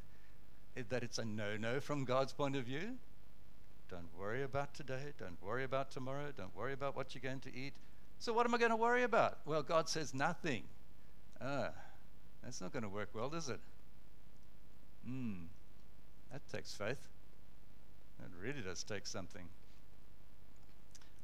That 0.89 1.03
it's 1.03 1.19
a 1.19 1.25
no 1.25 1.57
no 1.57 1.79
from 1.79 2.05
God's 2.05 2.33
point 2.33 2.57
of 2.57 2.65
view? 2.65 2.97
Don't 3.89 4.09
worry 4.19 4.43
about 4.45 4.73
today. 4.73 5.13
Don't 5.19 5.37
worry 5.43 5.65
about 5.65 5.91
tomorrow. 5.91 6.33
Don't 6.37 6.57
worry 6.57 6.73
about 6.73 6.97
what 6.97 7.15
you're 7.15 7.23
going 7.23 7.41
to 7.41 7.55
eat. 7.55 7.75
So, 8.19 8.33
what 8.33 8.47
am 8.47 8.55
I 8.55 8.59
going 8.59 8.71
to 8.71 8.77
worry 8.77 9.03
about? 9.03 9.39
Well, 9.45 9.63
God 9.63 9.89
says 9.89 10.15
nothing. 10.15 10.63
Ah, 11.41 11.71
that's 12.43 12.61
not 12.61 12.73
going 12.73 12.85
to 12.85 12.89
work 12.89 13.11
well, 13.15 13.29
does 13.29 13.49
it? 13.49 13.61
Hmm, 15.05 15.47
that 16.33 16.41
takes 16.51 16.73
faith. 16.73 17.09
That 18.21 18.31
really 18.41 18.63
does 18.63 18.85
take 18.85 19.07
something. 19.07 19.47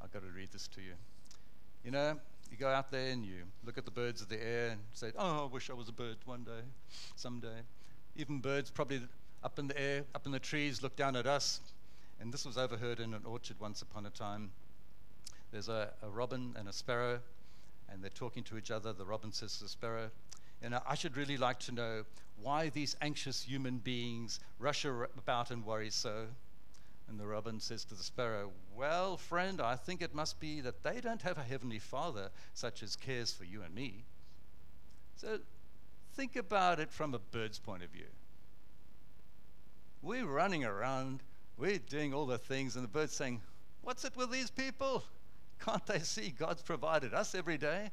I've 0.03 0.13
got 0.13 0.23
to 0.23 0.29
read 0.29 0.51
this 0.53 0.69
to 0.69 0.81
you. 0.81 0.95
You 1.85 1.93
know, 1.93 2.19
you 2.51 2.57
go 2.57 2.69
out 2.69 2.91
there 2.91 3.11
and 3.11 3.25
you 3.25 3.45
look 3.65 3.79
at 3.79 3.85
the 3.85 3.91
birds 3.91 4.23
of 4.23 4.29
the 4.29 4.43
air 4.43 4.71
and 4.71 4.81
say, 4.93 5.13
Oh, 5.17 5.45
I 5.45 5.53
wish 5.53 5.71
I 5.71 5.75
was 5.75 5.89
a 5.89 5.93
bird 5.93 6.17
one 6.25 6.45
day, 6.45 6.63
someday. 7.17 7.63
Even 8.17 8.41
birds, 8.41 8.71
probably 8.71 9.01
up 9.43 9.59
in 9.59 9.69
the 9.69 9.81
air, 9.81 10.05
up 10.15 10.27
in 10.27 10.33
the 10.33 10.39
trees, 10.39 10.83
look 10.83 10.97
down 10.97 11.17
at 11.17 11.27
us. 11.27 11.61
And 12.21 12.33
this 12.33 12.47
was 12.47 12.57
overheard 12.57 13.01
in 13.01 13.15
an 13.15 13.23
orchard 13.25 13.61
once 13.61 13.83
upon 13.83 14.07
a 14.07 14.11
time. 14.11 14.51
There's 15.53 15.69
a, 15.69 15.91
a 16.03 16.09
robin 16.09 16.55
and 16.59 16.69
a 16.69 16.73
sparrow, 16.73 17.21
and 17.89 18.03
they're 18.03 18.11
talking 18.11 18.43
to 18.45 18.59
each 18.59 18.71
other. 18.71 18.93
The 18.93 19.05
robin 19.05 19.33
says 19.33 19.59
to 19.59 19.65
the 19.65 19.69
sparrow, 19.69 20.11
you 20.63 20.71
know, 20.71 20.81
I 20.87 20.95
should 20.95 21.17
really 21.17 21.37
like 21.37 21.59
to 21.61 21.73
know 21.73 22.05
why 22.43 22.71
these 22.71 22.97
anxious 23.01 23.43
human 23.43 23.79
beings 23.79 24.41
rush 24.59 24.85
about 24.85 25.51
and 25.51 25.65
worry 25.65 25.91
so. 25.91 26.27
And 27.09 27.21
the 27.21 27.27
robin 27.27 27.61
says 27.61 27.85
to 27.87 27.95
the 27.95 28.03
sparrow, 28.03 28.51
Well, 28.75 29.17
friend, 29.17 29.61
I 29.61 29.77
think 29.77 30.03
it 30.03 30.15
must 30.15 30.41
be 30.41 30.61
that 30.61 30.83
they 30.83 31.01
don't 31.01 31.23
have 31.23 31.39
a 31.39 31.43
heavenly 31.43 31.79
father 31.79 32.31
such 32.55 32.83
as 32.83 32.97
cares 32.97 33.33
for 33.33 33.45
you 33.45 33.63
and 33.63 33.75
me. 33.75 34.05
So 35.17 35.39
think 36.15 36.37
about 36.37 36.81
it 36.81 36.91
from 36.91 37.15
a 37.15 37.19
bird's 37.19 37.59
point 37.59 37.83
of 37.83 37.91
view. 37.91 38.09
We're 40.03 40.27
running 40.27 40.65
around, 40.65 41.23
we're 41.57 41.79
doing 41.79 42.13
all 42.13 42.27
the 42.27 42.39
things, 42.39 42.75
and 42.75 42.85
the 42.85 42.89
bird's 42.89 43.15
saying, 43.15 43.41
What's 43.83 44.05
it 44.05 44.17
with 44.17 44.31
these 44.31 44.51
people? 44.51 45.05
Can't 45.65 45.87
they 45.87 46.01
see 46.01 46.35
God's 46.37 46.63
provided 46.63 47.15
us 47.15 47.35
every 47.35 47.57
day? 47.57 47.91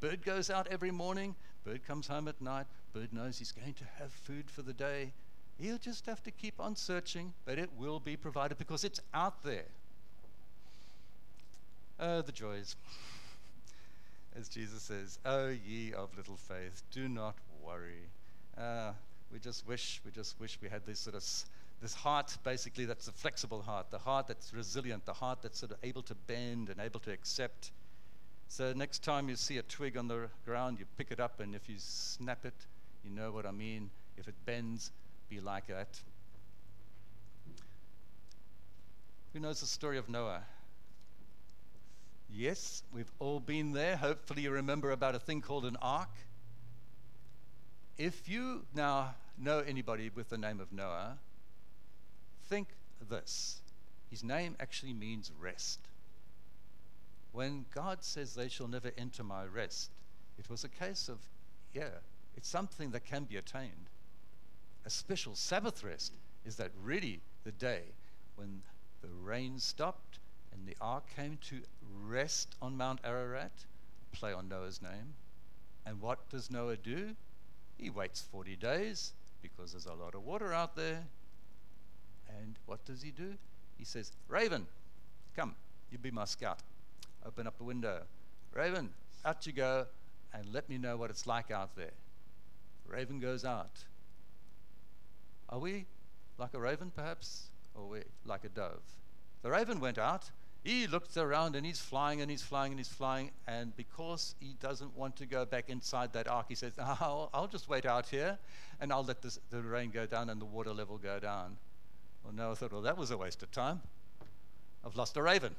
Bird 0.00 0.24
goes 0.24 0.50
out 0.50 0.66
every 0.68 0.90
morning, 0.90 1.34
bird 1.64 1.86
comes 1.86 2.06
home 2.06 2.28
at 2.28 2.40
night, 2.40 2.66
bird 2.92 3.12
knows 3.12 3.38
he's 3.38 3.52
going 3.52 3.74
to 3.74 3.84
have 3.98 4.12
food 4.12 4.50
for 4.50 4.62
the 4.62 4.72
day. 4.72 5.12
He'll 5.58 5.78
just 5.78 6.06
have 6.06 6.22
to 6.24 6.30
keep 6.30 6.60
on 6.60 6.76
searching, 6.76 7.32
but 7.44 7.58
it 7.58 7.70
will 7.78 7.98
be 7.98 8.16
provided 8.16 8.58
because 8.58 8.84
it's 8.84 9.00
out 9.14 9.42
there. 9.42 9.64
Oh, 11.98 12.20
the 12.20 12.32
joys. 12.32 12.76
As 14.38 14.48
Jesus 14.48 14.82
says, 14.82 15.18
Oh, 15.24 15.48
ye 15.48 15.94
of 15.94 16.14
little 16.16 16.36
faith, 16.36 16.82
do 16.90 17.08
not 17.08 17.36
worry. 17.64 18.10
Uh, 18.58 18.92
we 19.32 19.38
just 19.38 19.66
wish, 19.66 20.00
we 20.04 20.10
just 20.10 20.38
wish 20.38 20.58
we 20.60 20.68
had 20.68 20.84
this 20.84 21.00
sort 21.00 21.16
of 21.16 21.24
this 21.80 21.94
heart, 21.94 22.36
basically, 22.42 22.86
that's 22.86 23.06
a 23.06 23.12
flexible 23.12 23.60
heart, 23.60 23.90
the 23.90 23.98
heart 23.98 24.26
that's 24.28 24.54
resilient, 24.54 25.04
the 25.04 25.12
heart 25.12 25.42
that's 25.42 25.58
sort 25.58 25.72
of 25.72 25.78
able 25.82 26.02
to 26.02 26.14
bend 26.14 26.70
and 26.70 26.80
able 26.80 27.00
to 27.00 27.12
accept. 27.12 27.70
So 28.48 28.72
next 28.72 29.02
time 29.02 29.28
you 29.28 29.36
see 29.36 29.58
a 29.58 29.62
twig 29.62 29.96
on 29.96 30.08
the 30.08 30.28
ground, 30.44 30.78
you 30.78 30.86
pick 30.96 31.10
it 31.10 31.20
up, 31.20 31.40
and 31.40 31.54
if 31.54 31.68
you 31.68 31.74
snap 31.78 32.46
it, 32.46 32.54
you 33.04 33.10
know 33.10 33.30
what 33.30 33.44
I 33.44 33.50
mean. 33.50 33.90
If 34.16 34.26
it 34.26 34.34
bends, 34.46 34.90
be 35.28 35.40
like 35.40 35.66
that. 35.68 36.00
Who 39.32 39.40
knows 39.40 39.60
the 39.60 39.66
story 39.66 39.98
of 39.98 40.08
Noah? 40.08 40.42
Yes, 42.30 42.82
we've 42.92 43.10
all 43.18 43.40
been 43.40 43.72
there. 43.72 43.96
Hopefully, 43.96 44.42
you 44.42 44.50
remember 44.50 44.92
about 44.92 45.14
a 45.14 45.18
thing 45.18 45.40
called 45.40 45.64
an 45.64 45.76
ark. 45.82 46.10
If 47.98 48.28
you 48.28 48.64
now 48.74 49.14
know 49.38 49.60
anybody 49.60 50.10
with 50.14 50.28
the 50.28 50.38
name 50.38 50.60
of 50.60 50.72
Noah, 50.72 51.18
think 52.48 52.68
this 53.08 53.60
his 54.10 54.22
name 54.22 54.56
actually 54.60 54.92
means 54.92 55.32
rest. 55.38 55.80
When 57.32 57.66
God 57.74 58.02
says 58.02 58.34
they 58.34 58.48
shall 58.48 58.68
never 58.68 58.92
enter 58.96 59.22
my 59.22 59.44
rest, 59.44 59.90
it 60.38 60.48
was 60.48 60.64
a 60.64 60.68
case 60.68 61.08
of, 61.08 61.18
yeah, 61.74 61.88
it's 62.36 62.48
something 62.48 62.90
that 62.92 63.04
can 63.04 63.24
be 63.24 63.36
attained 63.36 63.90
a 64.86 64.90
special 64.90 65.34
Sabbath 65.34 65.82
rest 65.82 66.12
is 66.46 66.54
that 66.56 66.70
really 66.80 67.20
the 67.44 67.50
day 67.50 67.82
when 68.36 68.62
the 69.02 69.08
rain 69.24 69.58
stopped 69.58 70.20
and 70.52 70.64
the 70.66 70.76
ark 70.80 71.04
came 71.16 71.38
to 71.48 71.60
rest 72.04 72.54
on 72.62 72.76
Mount 72.76 73.00
Ararat, 73.04 73.50
play 74.12 74.32
on 74.32 74.48
Noah's 74.48 74.80
name. 74.80 75.14
And 75.84 76.00
what 76.00 76.30
does 76.30 76.52
Noah 76.52 76.76
do? 76.76 77.16
He 77.76 77.90
waits 77.90 78.22
40 78.30 78.54
days 78.56 79.12
because 79.42 79.72
there's 79.72 79.86
a 79.86 79.92
lot 79.92 80.14
of 80.14 80.24
water 80.24 80.52
out 80.52 80.76
there. 80.76 81.02
And 82.28 82.54
what 82.66 82.84
does 82.84 83.02
he 83.02 83.10
do? 83.10 83.34
He 83.76 83.84
says, 83.84 84.12
Raven, 84.28 84.66
come, 85.34 85.56
you 85.90 85.98
be 85.98 86.12
my 86.12 86.24
scout. 86.24 86.60
Open 87.26 87.46
up 87.46 87.58
the 87.58 87.64
window. 87.64 88.02
Raven, 88.54 88.90
out 89.24 89.46
you 89.46 89.52
go, 89.52 89.86
and 90.32 90.46
let 90.52 90.68
me 90.68 90.78
know 90.78 90.96
what 90.96 91.10
it's 91.10 91.26
like 91.26 91.50
out 91.50 91.74
there. 91.76 91.92
Raven 92.88 93.18
goes 93.18 93.44
out. 93.44 93.84
Are 95.48 95.58
we 95.58 95.86
like 96.38 96.54
a 96.54 96.60
raven, 96.60 96.92
perhaps? 96.94 97.48
Or 97.74 97.84
are 97.84 97.88
we 97.88 98.00
like 98.24 98.44
a 98.44 98.48
dove? 98.48 98.82
The 99.42 99.50
raven 99.50 99.80
went 99.80 99.98
out. 99.98 100.30
He 100.64 100.88
looked 100.88 101.16
around 101.16 101.54
and 101.54 101.64
he's 101.64 101.78
flying 101.78 102.20
and 102.20 102.28
he's 102.28 102.42
flying 102.42 102.72
and 102.72 102.80
he's 102.80 102.88
flying. 102.88 103.30
And 103.46 103.76
because 103.76 104.34
he 104.40 104.56
doesn't 104.60 104.96
want 104.96 105.16
to 105.16 105.26
go 105.26 105.44
back 105.44 105.68
inside 105.68 106.12
that 106.14 106.26
ark, 106.26 106.46
he 106.48 106.56
says, 106.56 106.72
oh, 106.78 107.30
I'll 107.32 107.46
just 107.46 107.68
wait 107.68 107.86
out 107.86 108.08
here 108.08 108.36
and 108.80 108.92
I'll 108.92 109.04
let 109.04 109.22
this, 109.22 109.38
the 109.50 109.62
rain 109.62 109.90
go 109.90 110.06
down 110.06 110.28
and 110.28 110.40
the 110.40 110.44
water 110.46 110.72
level 110.72 110.98
go 110.98 111.20
down. 111.20 111.56
Well, 112.24 112.32
Noah 112.32 112.56
thought, 112.56 112.72
well, 112.72 112.82
that 112.82 112.98
was 112.98 113.12
a 113.12 113.16
waste 113.16 113.44
of 113.44 113.52
time. 113.52 113.80
I've 114.84 114.96
lost 114.96 115.16
a 115.16 115.22
raven. 115.22 115.54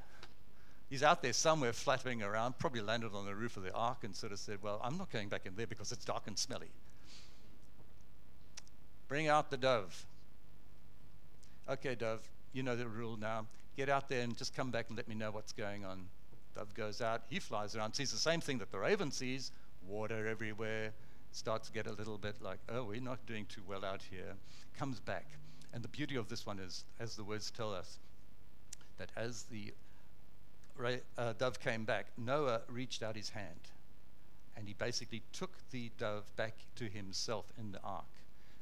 He's 0.89 1.03
out 1.03 1.21
there 1.21 1.33
somewhere 1.33 1.73
fluttering 1.73 2.23
around, 2.23 2.57
probably 2.59 2.81
landed 2.81 3.13
on 3.13 3.25
the 3.25 3.35
roof 3.35 3.57
of 3.57 3.63
the 3.63 3.73
ark 3.73 4.03
and 4.03 4.15
sort 4.15 4.31
of 4.31 4.39
said, 4.39 4.59
Well, 4.61 4.79
I'm 4.81 4.97
not 4.97 5.11
going 5.11 5.27
back 5.27 5.45
in 5.45 5.55
there 5.55 5.67
because 5.67 5.91
it's 5.91 6.05
dark 6.05 6.23
and 6.27 6.37
smelly. 6.37 6.69
Bring 9.07 9.27
out 9.27 9.49
the 9.49 9.57
dove. 9.57 10.05
Okay, 11.69 11.95
dove, 11.95 12.27
you 12.53 12.63
know 12.63 12.75
the 12.75 12.87
rule 12.87 13.17
now. 13.17 13.45
Get 13.75 13.89
out 13.89 14.09
there 14.09 14.21
and 14.21 14.37
just 14.37 14.55
come 14.55 14.71
back 14.71 14.85
and 14.87 14.97
let 14.97 15.07
me 15.07 15.15
know 15.15 15.31
what's 15.31 15.53
going 15.53 15.85
on. 15.85 16.07
Dove 16.55 16.73
goes 16.73 17.01
out, 17.01 17.21
he 17.29 17.39
flies 17.39 17.75
around, 17.75 17.93
sees 17.93 18.11
the 18.11 18.17
same 18.17 18.41
thing 18.41 18.57
that 18.57 18.71
the 18.71 18.79
raven 18.79 19.11
sees 19.11 19.51
water 19.87 20.27
everywhere. 20.27 20.91
Starts 21.31 21.67
to 21.67 21.73
get 21.73 21.87
a 21.87 21.91
little 21.91 22.17
bit 22.17 22.35
like, 22.41 22.59
oh, 22.69 22.85
we're 22.85 23.01
not 23.01 23.23
doing 23.27 23.45
too 23.45 23.61
well 23.67 23.85
out 23.85 24.01
here. 24.09 24.33
Comes 24.79 24.99
back. 24.99 25.25
And 25.73 25.83
the 25.83 25.89
beauty 25.89 26.15
of 26.15 26.29
this 26.29 26.45
one 26.45 26.57
is, 26.57 26.85
as 26.99 27.15
the 27.15 27.23
words 27.23 27.51
tell 27.51 27.73
us, 27.73 27.99
that 28.97 29.11
as 29.15 29.43
the 29.43 29.73
uh, 31.17 31.33
dove 31.37 31.59
came 31.59 31.83
back, 31.83 32.07
Noah 32.17 32.61
reached 32.69 33.03
out 33.03 33.15
his 33.15 33.29
hand 33.29 33.59
and 34.57 34.67
he 34.67 34.73
basically 34.73 35.21
took 35.31 35.51
the 35.71 35.91
dove 35.99 36.35
back 36.35 36.55
to 36.75 36.85
himself 36.85 37.45
in 37.59 37.71
the 37.71 37.81
ark. 37.83 38.05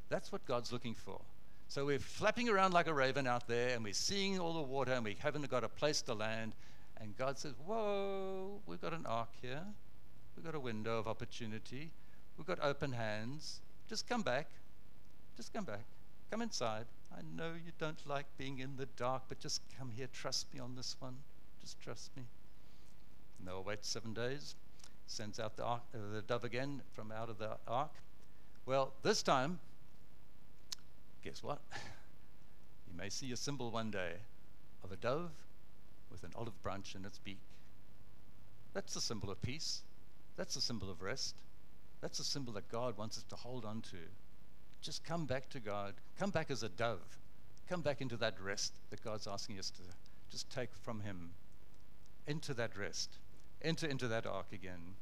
That's 0.09 0.31
what 0.31 0.45
God's 0.45 0.71
looking 0.71 0.95
for. 0.95 1.19
So 1.67 1.85
we're 1.85 1.99
flapping 1.99 2.47
around 2.47 2.73
like 2.73 2.87
a 2.87 2.93
raven 2.93 3.25
out 3.25 3.47
there 3.47 3.69
and 3.75 3.83
we're 3.83 3.93
seeing 3.93 4.39
all 4.39 4.53
the 4.53 4.61
water 4.61 4.93
and 4.93 5.03
we 5.03 5.17
haven't 5.19 5.49
got 5.49 5.63
a 5.63 5.69
place 5.69 6.01
to 6.03 6.13
land. 6.13 6.53
And 7.01 7.17
God 7.17 7.37
says, 7.37 7.53
Whoa, 7.65 8.61
we've 8.65 8.81
got 8.81 8.93
an 8.93 9.05
ark 9.05 9.29
here. 9.41 9.63
We've 10.35 10.45
got 10.45 10.55
a 10.55 10.59
window 10.59 10.97
of 10.97 11.07
opportunity. 11.07 11.91
We've 12.37 12.47
got 12.47 12.59
open 12.61 12.91
hands. 12.91 13.61
Just 13.89 14.07
come 14.07 14.21
back. 14.21 14.47
Just 15.37 15.53
come 15.53 15.63
back. 15.63 15.85
Come 16.31 16.41
inside. 16.41 16.85
I 17.15 17.21
know 17.35 17.53
you 17.53 17.71
don't 17.79 18.05
like 18.07 18.25
being 18.37 18.59
in 18.59 18.75
the 18.77 18.87
dark, 18.97 19.23
but 19.27 19.39
just 19.39 19.61
come 19.77 19.91
here. 19.95 20.07
Trust 20.13 20.53
me 20.53 20.59
on 20.59 20.75
this 20.75 20.95
one. 20.99 21.15
Just 21.61 21.81
trust 21.81 22.15
me. 22.15 22.23
Noah 23.43 23.61
waits 23.61 23.87
seven 23.87 24.13
days, 24.13 24.55
sends 25.07 25.39
out 25.39 25.55
the, 25.55 25.63
ark, 25.63 25.81
uh, 25.93 25.97
the 26.13 26.21
dove 26.21 26.43
again 26.43 26.81
from 26.93 27.11
out 27.11 27.29
of 27.29 27.37
the 27.37 27.57
ark. 27.67 27.91
Well, 28.65 28.93
this 29.03 29.21
time, 29.21 29.59
guess 31.25 31.43
what? 31.43 31.59
You 32.87 32.95
may 33.01 33.09
see 33.09 33.31
a 33.33 33.35
symbol 33.35 33.71
one 33.71 33.91
day 33.91 34.13
of 34.83 34.91
a 34.91 34.95
dove 34.95 35.31
with 36.09 36.23
an 36.23 36.31
olive 36.33 36.61
branch 36.63 36.95
in 36.95 37.03
its 37.03 37.17
beak. 37.17 37.41
That's 38.73 38.95
a 38.95 39.01
symbol 39.01 39.29
of 39.31 39.41
peace. 39.41 39.81
That's 40.37 40.55
a 40.55 40.61
symbol 40.61 40.89
of 40.89 41.01
rest. 41.01 41.35
That's 41.99 42.19
a 42.19 42.23
symbol 42.23 42.53
that 42.53 42.69
God 42.69 42.97
wants 42.97 43.17
us 43.17 43.25
to 43.29 43.35
hold 43.35 43.65
on 43.65 43.81
to. 43.81 43.97
Just 44.81 45.03
come 45.03 45.25
back 45.25 45.49
to 45.49 45.59
God. 45.59 45.95
Come 46.17 46.29
back 46.29 46.49
as 46.49 46.63
a 46.63 46.69
dove. 46.69 47.17
Come 47.67 47.81
back 47.81 47.99
into 47.99 48.15
that 48.17 48.39
rest 48.39 48.73
that 48.91 49.03
God's 49.03 49.27
asking 49.27 49.59
us 49.59 49.71
to 49.71 49.81
just 50.29 50.49
take 50.49 50.69
from 50.83 51.01
Him. 51.01 51.31
Into 52.27 52.53
that 52.53 52.77
rest. 52.77 53.17
enter 53.61 53.87
into 53.87 54.07
that 54.07 54.25
ark 54.25 54.53
again. 54.53 54.95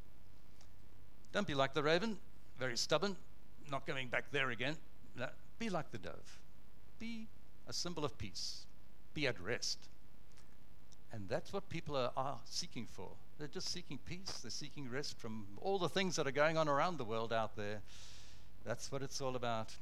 Don't 1.32 1.46
be 1.46 1.54
like 1.54 1.74
the 1.74 1.84
raven, 1.84 2.18
very 2.58 2.78
stubborn, 2.78 3.18
not 3.70 3.86
going 3.86 4.08
back 4.08 4.32
there 4.32 4.50
again. 4.52 4.78
Be 5.64 5.70
like 5.70 5.92
the 5.92 5.98
dove. 5.98 6.40
Be 7.00 7.28
a 7.70 7.74
symbol 7.74 8.04
of 8.04 8.18
peace. 8.18 8.66
Be 9.14 9.28
at 9.28 9.40
rest. 9.40 9.78
And 11.14 11.30
that's 11.30 11.54
what 11.54 11.70
people 11.70 11.96
are, 11.96 12.12
are, 12.18 12.40
seeking 12.44 12.86
for. 12.86 13.08
They're 13.40 13.48
just 13.48 13.70
seeking 13.70 13.98
peace. 14.06 14.40
They're 14.42 14.52
seeking 14.52 14.90
rest 14.92 15.18
from 15.18 15.46
all 15.62 15.80
the 15.80 15.88
things 15.88 16.18
that 16.18 16.28
are 16.28 16.32
going 16.32 16.58
on 16.58 16.68
around 16.68 16.98
the 16.98 17.06
world 17.06 17.32
out 17.32 17.56
there. 17.56 17.80
That's 18.66 18.92
what 18.92 19.02
it's 19.04 19.22
all 19.22 19.38
about. 19.38 19.74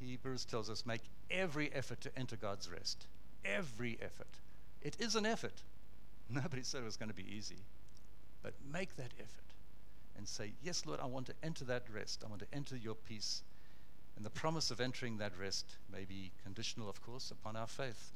Hebrews 0.00 0.44
tells 0.44 0.68
us 0.68 0.84
make 0.84 1.02
every 1.30 1.72
effort 1.72 2.02
to 2.02 2.10
enter 2.18 2.36
God's 2.36 2.70
rest. 2.70 3.06
Every 3.42 3.96
effort. 4.02 4.34
It 4.82 4.96
is 4.98 5.14
an 5.14 5.24
effort. 5.24 5.62
Nobody 6.28 6.62
said 6.62 6.82
it 6.82 6.84
was 6.84 6.98
going 6.98 7.10
to 7.10 7.14
be 7.14 7.26
easy. 7.34 7.62
But 8.42 8.52
make 8.70 8.96
that 8.96 9.12
effort 9.18 9.54
and 10.18 10.28
say, 10.28 10.52
Yes, 10.62 10.84
Lord, 10.84 11.00
I 11.00 11.06
want 11.06 11.26
to 11.26 11.34
enter 11.42 11.64
that 11.66 11.84
rest. 11.94 12.22
I 12.22 12.28
want 12.28 12.42
to 12.42 12.54
enter 12.54 12.76
your 12.76 12.96
peace. 12.96 13.42
And 14.20 14.26
the 14.26 14.38
promise 14.38 14.70
of 14.70 14.82
entering 14.82 15.16
that 15.16 15.32
rest 15.40 15.78
may 15.90 16.04
be 16.04 16.30
conditional, 16.44 16.90
of 16.90 17.00
course, 17.00 17.30
upon 17.30 17.56
our 17.56 17.66
faith. 17.66 18.12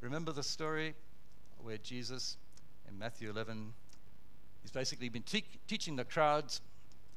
Remember 0.00 0.30
the 0.30 0.44
story 0.44 0.94
where 1.58 1.76
Jesus, 1.76 2.36
in 2.88 2.96
Matthew 2.96 3.30
11, 3.30 3.72
he's 4.62 4.70
basically 4.70 5.08
been 5.08 5.24
te- 5.24 5.42
teaching 5.66 5.96
the 5.96 6.04
crowds, 6.04 6.60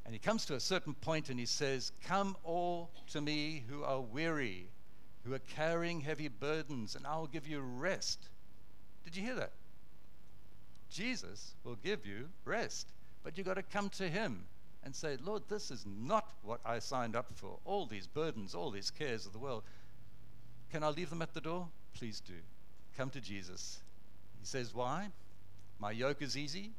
and 0.04 0.16
he 0.16 0.20
comes 0.20 0.48
to 0.48 0.56
a 0.56 0.60
certain 0.60 0.96
point 0.96 1.30
and 1.30 1.40
he 1.40 1.46
says, 1.46 1.92
Come 2.08 2.36
all 2.44 2.90
to 3.12 3.22
me 3.22 3.64
who 3.70 3.84
are 3.84 4.02
weary, 4.02 4.66
who 5.24 5.36
are 5.36 5.54
carrying 5.56 6.02
heavy 6.02 6.28
burdens, 6.28 6.96
and 6.96 7.06
I'll 7.06 7.28
give 7.28 7.48
you 7.48 7.60
rest. 7.60 8.30
Did 9.04 9.16
you 9.16 9.22
hear 9.22 9.36
that? 9.36 9.52
Jesus 10.90 11.54
will 11.64 11.78
give 11.84 12.04
you 12.04 12.30
rest, 12.46 12.88
but 13.24 13.38
you've 13.38 13.46
got 13.46 13.58
to 13.58 13.62
come 13.62 13.90
to 13.90 14.10
him 14.10 14.46
and 14.88 14.96
say, 14.96 15.18
Lord, 15.22 15.44
this 15.50 15.70
is 15.70 15.86
not 15.86 16.32
what 16.44 16.62
I 16.66 16.80
signed 16.80 17.18
up 17.18 17.28
for. 17.36 17.60
All 17.66 17.86
these 17.86 18.08
burdens, 18.08 18.56
all 18.56 18.72
these 18.72 18.90
cares 18.90 19.26
of 19.26 19.34
the 19.34 19.38
world. 19.38 19.64
Can 20.72 20.82
I 20.82 20.88
leave 20.88 21.10
them 21.10 21.22
at 21.22 21.34
the 21.34 21.42
door? 21.42 21.68
Please 21.94 22.22
do. 22.22 22.36
Come 22.96 23.10
to 23.10 23.20
Jesus 23.20 23.80
he 24.40 24.46
says, 24.46 24.74
Why? 24.74 25.10
My 25.78 25.92
yoke 25.92 26.22
is 26.22 26.38
easy 26.38 26.72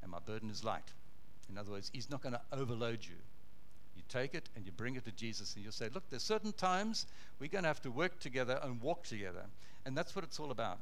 and 0.00 0.10
my 0.10 0.20
burden 0.20 0.48
is 0.48 0.64
light. 0.64 0.90
In 1.50 1.58
other 1.58 1.70
words, 1.70 1.90
He's 1.92 2.08
not 2.08 2.22
going 2.22 2.32
to 2.32 2.40
overload 2.50 3.00
you. 3.02 3.16
You 3.94 4.02
take 4.08 4.34
it 4.34 4.48
and 4.56 4.64
you 4.64 4.72
bring 4.72 4.96
it 4.96 5.04
to 5.04 5.12
Jesus 5.12 5.54
and 5.54 5.62
you'll 5.62 5.72
say, 5.72 5.90
Look, 5.92 6.08
there's 6.08 6.22
certain 6.22 6.52
times 6.52 7.06
we're 7.40 7.50
going 7.50 7.64
to 7.64 7.68
have 7.68 7.82
to 7.82 7.90
work 7.90 8.18
together 8.20 8.58
and 8.62 8.80
walk 8.80 9.02
together. 9.04 9.44
And 9.84 9.94
that's 9.94 10.16
what 10.16 10.24
it's 10.24 10.40
all 10.40 10.50
about. 10.50 10.78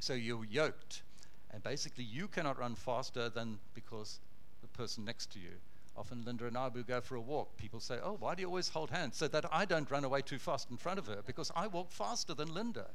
So 0.00 0.14
you're 0.14 0.44
yoked. 0.44 1.02
And 1.50 1.62
basically, 1.62 2.04
you 2.04 2.28
cannot 2.28 2.58
run 2.58 2.76
faster 2.76 3.28
than 3.28 3.58
because 3.74 4.20
the 4.60 4.68
person 4.68 5.04
next 5.04 5.30
to 5.32 5.38
you. 5.38 5.52
Often 5.96 6.24
Linda 6.24 6.46
and 6.46 6.56
I 6.56 6.68
will 6.68 6.84
go 6.84 7.00
for 7.00 7.16
a 7.16 7.20
walk. 7.20 7.56
People 7.56 7.80
say, 7.80 7.98
Oh, 8.02 8.16
why 8.20 8.36
do 8.36 8.42
you 8.42 8.46
always 8.46 8.68
hold 8.68 8.90
hands? 8.90 9.16
So 9.16 9.26
that 9.28 9.44
I 9.52 9.64
don't 9.64 9.90
run 9.90 10.04
away 10.04 10.22
too 10.22 10.38
fast 10.38 10.70
in 10.70 10.76
front 10.76 10.98
of 10.98 11.08
her 11.08 11.22
because 11.26 11.50
I 11.56 11.66
walk 11.66 11.90
faster 11.90 12.34
than 12.34 12.54
Linda. 12.54 12.86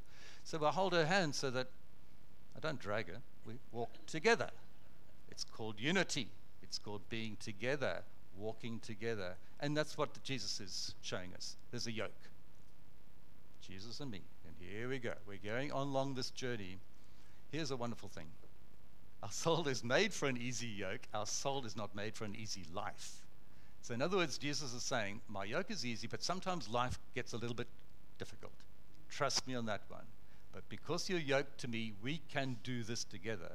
So 0.45 0.63
I 0.65 0.71
hold 0.71 0.93
her 0.93 1.05
hand 1.05 1.35
so 1.35 1.51
that 1.51 1.67
I 2.55 2.59
don't 2.61 2.79
drag 2.79 3.09
her. 3.09 3.21
We 3.45 3.55
walk 3.73 3.89
together. 4.07 4.49
It's 5.29 5.43
called 5.43 5.79
unity. 5.79 6.29
It's 6.61 6.79
called 6.79 7.01
being 7.09 7.35
together, 7.41 8.03
walking 8.37 8.79
together. 8.79 9.35
And 9.59 9.75
that's 9.75 9.97
what 9.97 10.23
Jesus 10.23 10.61
is 10.61 10.95
showing 11.01 11.33
us. 11.35 11.57
There's 11.71 11.87
a 11.87 11.91
yoke. 11.91 12.11
Jesus 13.61 13.99
and 13.99 14.11
me. 14.11 14.21
And 14.45 14.55
here 14.59 14.87
we 14.87 14.99
go. 14.99 15.13
We're 15.27 15.37
going 15.43 15.71
on 15.71 15.87
along 15.87 16.15
this 16.15 16.29
journey. 16.29 16.77
Here's 17.51 17.71
a 17.71 17.77
wonderful 17.77 18.09
thing 18.09 18.27
our 19.23 19.31
soul 19.31 19.69
is 19.69 19.85
made 19.85 20.13
for 20.13 20.27
an 20.27 20.35
easy 20.35 20.67
yoke, 20.67 21.07
our 21.13 21.25
soul 21.25 21.65
is 21.65 21.77
not 21.77 21.95
made 21.95 22.13
for 22.13 22.25
an 22.25 22.35
easy 22.35 22.65
life. 22.73 23.21
So, 23.81 23.93
in 23.93 24.01
other 24.01 24.17
words, 24.17 24.37
Jesus 24.37 24.73
is 24.73 24.83
saying, 24.83 25.21
My 25.29 25.45
yoke 25.45 25.71
is 25.71 25.85
easy, 25.85 26.07
but 26.07 26.21
sometimes 26.21 26.67
life 26.69 26.99
gets 27.15 27.31
a 27.31 27.37
little 27.37 27.55
bit 27.55 27.67
difficult. 28.19 28.51
Trust 29.09 29.47
me 29.47 29.55
on 29.55 29.65
that 29.67 29.83
one. 29.87 30.05
But 30.51 30.67
because 30.67 31.09
you're 31.09 31.19
yoked 31.19 31.57
to 31.59 31.69
me, 31.69 31.93
we 32.03 32.21
can 32.33 32.57
do 32.63 32.83
this 32.83 33.05
together. 33.05 33.51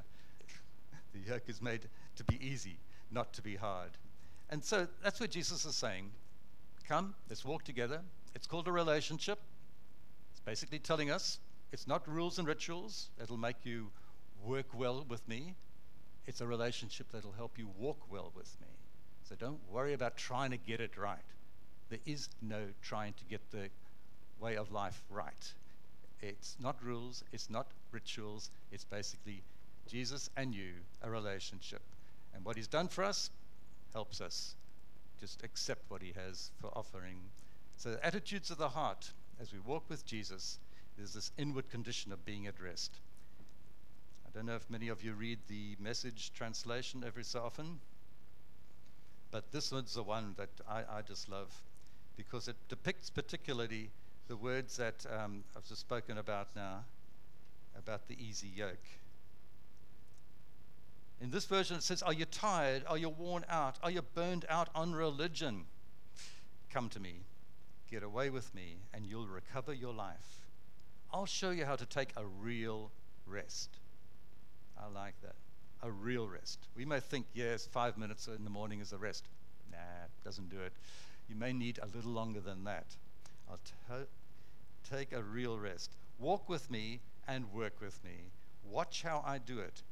the 1.13 1.31
yoke 1.31 1.49
is 1.49 1.61
made 1.61 1.83
to 2.17 2.25
be 2.25 2.39
easy, 2.45 2.79
not 3.11 3.35
to 3.35 3.43
be 3.43 3.57
hard. 3.57 3.91
And 4.49 4.65
so 4.65 4.89
that's 5.03 5.21
what 5.21 5.31
Jesus 5.31 5.67
is 5.67 5.77
saying. 5.77 6.11
Come, 6.89 7.15
let's 7.29 7.45
walk 7.45 7.65
together. 7.65 8.01
It's 8.35 8.47
called 8.47 8.69
a 8.69 8.73
relationship. 8.73 9.39
It's 10.31 10.41
basically 10.41 10.79
telling 10.79 11.11
us 11.11 11.41
it's 11.73 11.87
not 11.87 12.09
rules 12.09 12.39
and 12.39 12.49
rituals 12.49 13.11
that'll 13.19 13.37
make 13.37 13.65
you 13.65 13.91
work 14.43 14.67
well 14.75 15.05
with 15.09 15.27
me. 15.29 15.55
It's 16.27 16.41
a 16.41 16.47
relationship 16.47 17.07
that'll 17.13 17.33
help 17.33 17.59
you 17.59 17.69
walk 17.79 18.11
well 18.11 18.33
with 18.35 18.55
me. 18.61 18.69
So 19.29 19.35
don't 19.35 19.61
worry 19.71 19.93
about 19.93 20.17
trying 20.17 20.51
to 20.51 20.57
get 20.57 20.81
it 20.81 20.97
right. 20.97 21.19
There 21.91 21.99
is 22.07 22.29
no 22.43 22.67
trying 22.83 23.15
to 23.15 23.25
get 23.25 23.51
the 23.51 23.71
way 24.41 24.57
of 24.57 24.71
life 24.73 25.03
right. 25.11 25.53
It's 26.21 26.57
not 26.61 26.83
rules, 26.83 27.25
it's 27.33 27.49
not 27.49 27.67
rituals, 27.93 28.51
it's 28.73 28.85
basically 28.85 29.43
Jesus 29.87 30.29
and 30.37 30.55
you, 30.55 30.73
a 31.03 31.11
relationship. 31.11 31.83
And 32.35 32.45
what 32.45 32.57
he's 32.57 32.69
done 32.69 32.89
for 32.89 33.05
us 33.05 33.31
helps 33.93 34.21
us 34.21 34.55
just 35.21 35.43
accept 35.43 35.83
what 35.91 36.03
he 36.03 36.13
has 36.13 36.51
for 36.61 36.69
offering. 36.77 37.19
So, 37.77 37.93
the 37.93 38.05
attitudes 38.05 38.51
of 38.51 38.59
the 38.59 38.69
heart, 38.69 39.11
as 39.41 39.53
we 39.53 39.59
walk 39.61 39.85
with 39.89 40.05
Jesus, 40.05 40.59
there's 40.97 41.15
this 41.15 41.33
inward 41.39 41.71
condition 41.71 42.13
of 42.13 42.25
being 42.25 42.47
at 42.47 42.61
rest. 42.61 42.99
I 44.39 44.41
don't 44.41 44.47
know 44.47 44.55
if 44.55 44.71
many 44.71 44.87
of 44.87 45.03
you 45.03 45.15
read 45.15 45.41
the 45.49 45.75
message 45.81 46.33
translation 46.33 47.03
every 47.05 47.25
so 47.25 47.41
often, 47.41 47.81
but 49.33 49.51
this 49.51 49.73
one's 49.73 49.95
the 49.95 50.05
one 50.05 50.37
that 50.37 50.51
I, 50.71 50.99
I 50.99 51.03
just 51.03 51.29
love 51.29 51.53
because 52.17 52.47
it 52.47 52.55
depicts 52.69 53.11
particularly 53.11 53.91
the 54.29 54.37
words 54.37 54.77
that 54.77 55.05
um, 55.13 55.43
I've 55.57 55.65
just 55.65 55.81
spoken 55.81 56.19
about 56.19 56.55
now 56.55 56.85
about 57.77 58.07
the 58.07 58.17
easy 58.17 58.47
yoke. 58.47 58.87
In 61.21 61.33
this 61.33 61.47
version, 61.47 61.77
it 61.77 61.83
says, 61.83 62.01
Are 62.01 62.13
you 62.13 62.25
tired? 62.25 62.85
Are 62.87 62.97
you 62.97 63.09
worn 63.09 63.45
out? 63.49 63.81
Are 63.83 63.91
you 63.91 64.03
burned 64.03 64.45
out 64.49 64.69
on 64.73 64.93
religion? 64.93 65.65
Come 66.71 66.89
to 66.91 67.01
me, 67.01 67.23
get 67.91 68.05
away 68.05 68.31
with 68.31 68.55
me, 68.55 68.77
and 68.95 69.05
you'll 69.05 69.27
recover 69.27 69.73
your 69.73 69.93
life. 69.93 70.47
I'll 71.13 71.27
show 71.27 71.51
you 71.51 71.65
how 71.65 71.75
to 71.75 71.87
take 71.87 72.11
a 72.17 72.25
real 72.25 72.93
rest. 73.27 73.79
I 74.89 74.99
like 74.99 75.21
that. 75.23 75.35
A 75.83 75.91
real 75.91 76.27
rest. 76.27 76.59
We 76.77 76.85
may 76.85 77.01
think, 77.01 77.27
yes, 77.35 77.67
five 77.67 77.97
minutes 77.99 78.27
in 78.27 78.45
the 78.45 78.51
morning 78.51 78.81
is 78.81 78.93
a 78.93 78.99
rest. 78.99 79.25
Nah, 79.71 79.79
doesn't 80.25 80.51
do 80.51 80.61
it. 80.61 80.73
You 81.29 81.37
may 81.37 81.53
need 81.53 81.79
a 81.83 81.87
little 81.95 82.11
longer 82.11 82.41
than 82.41 82.65
that. 82.65 82.87
I'll 83.49 83.59
t- 83.65 84.05
take 84.91 85.13
a 85.13 85.23
real 85.23 85.59
rest. 85.59 85.91
Walk 86.19 86.49
with 86.49 86.71
me 86.71 87.01
and 87.27 87.53
work 87.53 87.81
with 87.81 88.03
me. 88.03 88.31
Watch 88.65 89.03
how 89.03 89.23
I 89.27 89.39
do 89.39 89.59
it. 89.59 89.83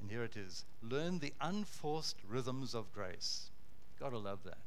And 0.00 0.10
here 0.10 0.24
it 0.24 0.36
is 0.36 0.64
learn 0.82 1.18
the 1.18 1.32
unforced 1.40 2.16
rhythms 2.28 2.74
of 2.74 2.92
grace. 2.92 3.50
Gotta 3.98 4.18
love 4.18 4.40
that. 4.44 4.58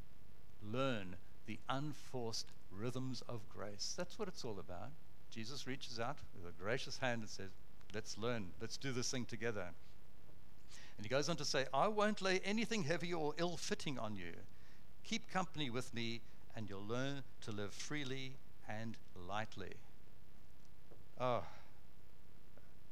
Learn 0.72 1.15
the 1.46 1.60
unforced 1.69 2.48
rhythms 2.72 3.22
of 3.28 3.41
grace. 3.50 3.93
That's 3.98 4.17
what 4.17 4.28
it's 4.28 4.46
all 4.46 4.60
about. 4.60 4.91
Jesus 5.30 5.67
reaches 5.67 6.00
out 6.00 6.17
with 6.36 6.54
a 6.54 6.63
gracious 6.63 7.00
hand 7.00 7.22
and 7.22 7.30
says, 7.30 7.50
Let's 7.93 8.17
learn. 8.17 8.47
Let's 8.60 8.77
do 8.77 8.91
this 8.91 9.12
thing 9.12 9.25
together. 9.25 9.67
And 10.97 11.06
he 11.06 11.10
goes 11.10 11.29
on 11.29 11.38
to 11.38 11.45
say, 11.45 11.65
I 11.73 11.88
won't 11.88 12.21
lay 12.21 12.39
anything 12.43 12.84
heavy 12.84 13.13
or 13.13 13.34
ill 13.38 13.58
fitting 13.58 13.97
on 13.97 14.15
you. 14.15 14.34
Keep 15.03 15.32
company 15.32 15.69
with 15.69 15.93
me, 15.93 16.21
and 16.56 16.69
you'll 16.69 16.86
learn 16.86 17.23
to 17.41 17.51
live 17.51 17.73
freely 17.73 18.34
and 18.69 18.95
lightly. 19.27 19.73
Oh, 21.19 21.43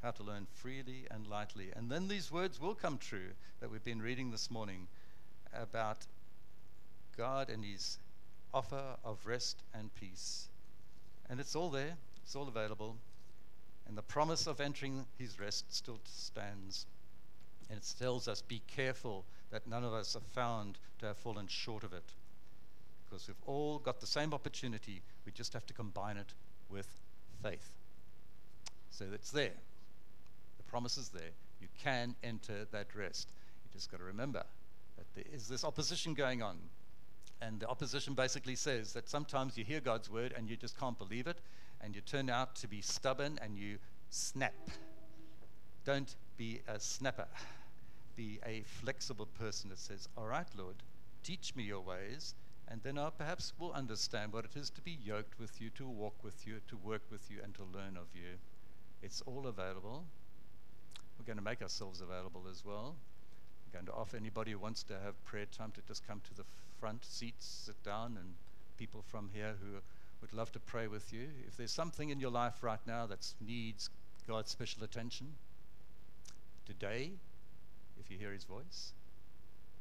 how 0.01 0.11
to 0.11 0.23
learn 0.23 0.47
freely 0.53 1.05
and 1.11 1.27
lightly. 1.27 1.69
And 1.75 1.89
then 1.89 2.07
these 2.07 2.31
words 2.31 2.59
will 2.59 2.75
come 2.75 2.97
true 2.97 3.29
that 3.59 3.71
we've 3.71 3.83
been 3.83 4.01
reading 4.01 4.31
this 4.31 4.49
morning 4.49 4.87
about 5.53 6.05
God 7.17 7.49
and 7.49 7.63
His 7.63 7.97
offer 8.53 8.95
of 9.05 9.25
rest 9.25 9.57
and 9.73 9.93
peace. 9.95 10.47
And 11.29 11.39
it's 11.39 11.55
all 11.55 11.69
there, 11.69 11.93
it's 12.23 12.35
all 12.35 12.47
available. 12.47 12.95
And 13.87 13.97
the 13.97 14.01
promise 14.01 14.47
of 14.47 14.61
entering 14.61 15.05
His 15.17 15.39
rest 15.39 15.73
still 15.73 15.99
stands. 16.05 16.85
And 17.69 17.77
it 17.77 17.93
tells 17.99 18.27
us 18.27 18.41
be 18.41 18.61
careful 18.67 19.25
that 19.51 19.67
none 19.67 19.83
of 19.83 19.93
us 19.93 20.15
are 20.15 20.33
found 20.33 20.77
to 20.99 21.07
have 21.07 21.17
fallen 21.17 21.47
short 21.47 21.83
of 21.83 21.93
it 21.93 22.13
because 23.11 23.27
we've 23.27 23.35
all 23.45 23.77
got 23.79 23.99
the 23.99 24.07
same 24.07 24.33
opportunity. 24.33 25.01
We 25.25 25.33
just 25.33 25.51
have 25.51 25.65
to 25.65 25.73
combine 25.73 26.15
it 26.15 26.33
with 26.69 26.87
faith. 27.43 27.71
So 28.89 29.05
it's 29.13 29.31
there. 29.31 29.51
The 30.57 30.63
promise 30.63 30.97
is 30.97 31.09
there. 31.09 31.31
You 31.59 31.67
can 31.83 32.15
enter 32.23 32.65
that 32.71 32.95
rest. 32.95 33.29
You 33.65 33.77
just 33.77 33.91
got 33.91 33.97
to 33.97 34.05
remember 34.05 34.43
that 34.97 35.05
there 35.13 35.25
is 35.33 35.47
this 35.49 35.65
opposition 35.65 36.13
going 36.13 36.41
on. 36.41 36.57
And 37.41 37.59
the 37.59 37.67
opposition 37.67 38.13
basically 38.13 38.55
says 38.55 38.93
that 38.93 39.09
sometimes 39.09 39.57
you 39.57 39.65
hear 39.65 39.81
God's 39.81 40.09
word 40.09 40.33
and 40.37 40.49
you 40.49 40.55
just 40.55 40.79
can't 40.79 40.97
believe 40.97 41.27
it, 41.27 41.39
and 41.81 41.95
you 41.95 42.01
turn 42.01 42.29
out 42.29 42.55
to 42.55 42.67
be 42.67 42.81
stubborn 42.81 43.39
and 43.41 43.57
you 43.57 43.77
snap. 44.09 44.53
Don't 45.85 46.15
be 46.37 46.61
a 46.67 46.79
snapper, 46.79 47.27
be 48.15 48.39
a 48.45 48.63
flexible 48.65 49.27
person 49.39 49.69
that 49.69 49.79
says, 49.79 50.07
All 50.17 50.27
right, 50.27 50.47
Lord, 50.57 50.75
teach 51.23 51.55
me 51.55 51.63
your 51.63 51.81
ways, 51.81 52.35
and 52.67 52.81
then 52.83 52.97
I 52.97 53.09
perhaps 53.09 53.53
will 53.59 53.73
understand 53.73 54.31
what 54.31 54.45
it 54.45 54.55
is 54.55 54.69
to 54.71 54.81
be 54.81 54.97
yoked 55.03 55.39
with 55.39 55.59
you, 55.59 55.69
to 55.71 55.87
walk 55.87 56.23
with 56.23 56.45
you, 56.45 56.55
to 56.67 56.77
work 56.77 57.01
with 57.09 57.29
you, 57.29 57.37
and 57.43 57.53
to 57.55 57.63
learn 57.63 57.97
of 57.97 58.07
you. 58.13 58.37
It's 59.01 59.21
all 59.25 59.47
available. 59.47 60.05
We're 61.17 61.25
going 61.25 61.37
to 61.37 61.43
make 61.43 61.61
ourselves 61.61 62.01
available 62.01 62.43
as 62.49 62.63
well. 62.63 62.95
We're 63.65 63.79
going 63.79 63.87
to 63.87 63.93
offer 63.93 64.17
anybody 64.17 64.51
who 64.51 64.59
wants 64.59 64.83
to 64.83 64.93
have 65.03 65.23
prayer 65.25 65.45
time 65.45 65.71
to 65.71 65.81
just 65.87 66.07
come 66.07 66.21
to 66.25 66.33
the 66.35 66.43
front 66.79 67.05
seats, 67.05 67.63
sit 67.65 67.83
down, 67.83 68.17
and 68.17 68.33
people 68.77 69.03
from 69.07 69.29
here 69.33 69.55
who 69.61 69.79
would 70.21 70.34
love 70.34 70.51
to 70.51 70.60
pray 70.60 70.88
with 70.88 71.12
you. 71.12 71.27
If 71.47 71.57
there's 71.57 71.71
something 71.71 72.10
in 72.10 72.19
your 72.19 72.31
life 72.31 72.62
right 72.62 72.79
now 72.86 73.05
that 73.07 73.27
needs 73.45 73.89
God's 74.27 74.51
special 74.51 74.84
attention, 74.84 75.27
today, 76.65 77.12
if 77.99 78.12
you 78.12 78.17
hear 78.17 78.31
his 78.31 78.43
voice, 78.43 78.93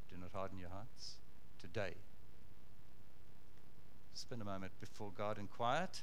do 0.09 0.17
not 0.19 0.31
harden 0.33 0.59
your 0.59 0.71
hearts. 0.71 1.17
Today, 1.61 1.93
spend 4.15 4.41
a 4.41 4.45
moment 4.45 4.73
before 4.81 5.13
God 5.17 5.39
in 5.39 5.47
quiet, 5.47 6.03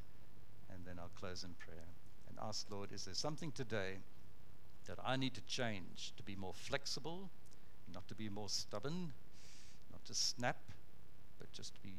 and 0.71 0.85
then 0.85 0.99
I'll 0.99 1.11
close 1.19 1.43
in 1.43 1.55
prayer 1.55 1.87
and 2.29 2.37
ask, 2.41 2.67
Lord, 2.69 2.91
is 2.91 3.05
there 3.05 3.15
something 3.15 3.51
today 3.51 3.95
that 4.87 4.99
I 5.03 5.17
need 5.17 5.33
to 5.33 5.41
change 5.41 6.13
to 6.15 6.23
be 6.23 6.35
more 6.35 6.53
flexible, 6.53 7.29
not 7.93 8.07
to 8.07 8.15
be 8.15 8.29
more 8.29 8.49
stubborn, 8.49 9.13
not 9.91 10.05
to 10.05 10.13
snap, 10.13 10.57
but 11.39 11.51
just 11.51 11.73
to 11.75 11.81
be 11.81 11.95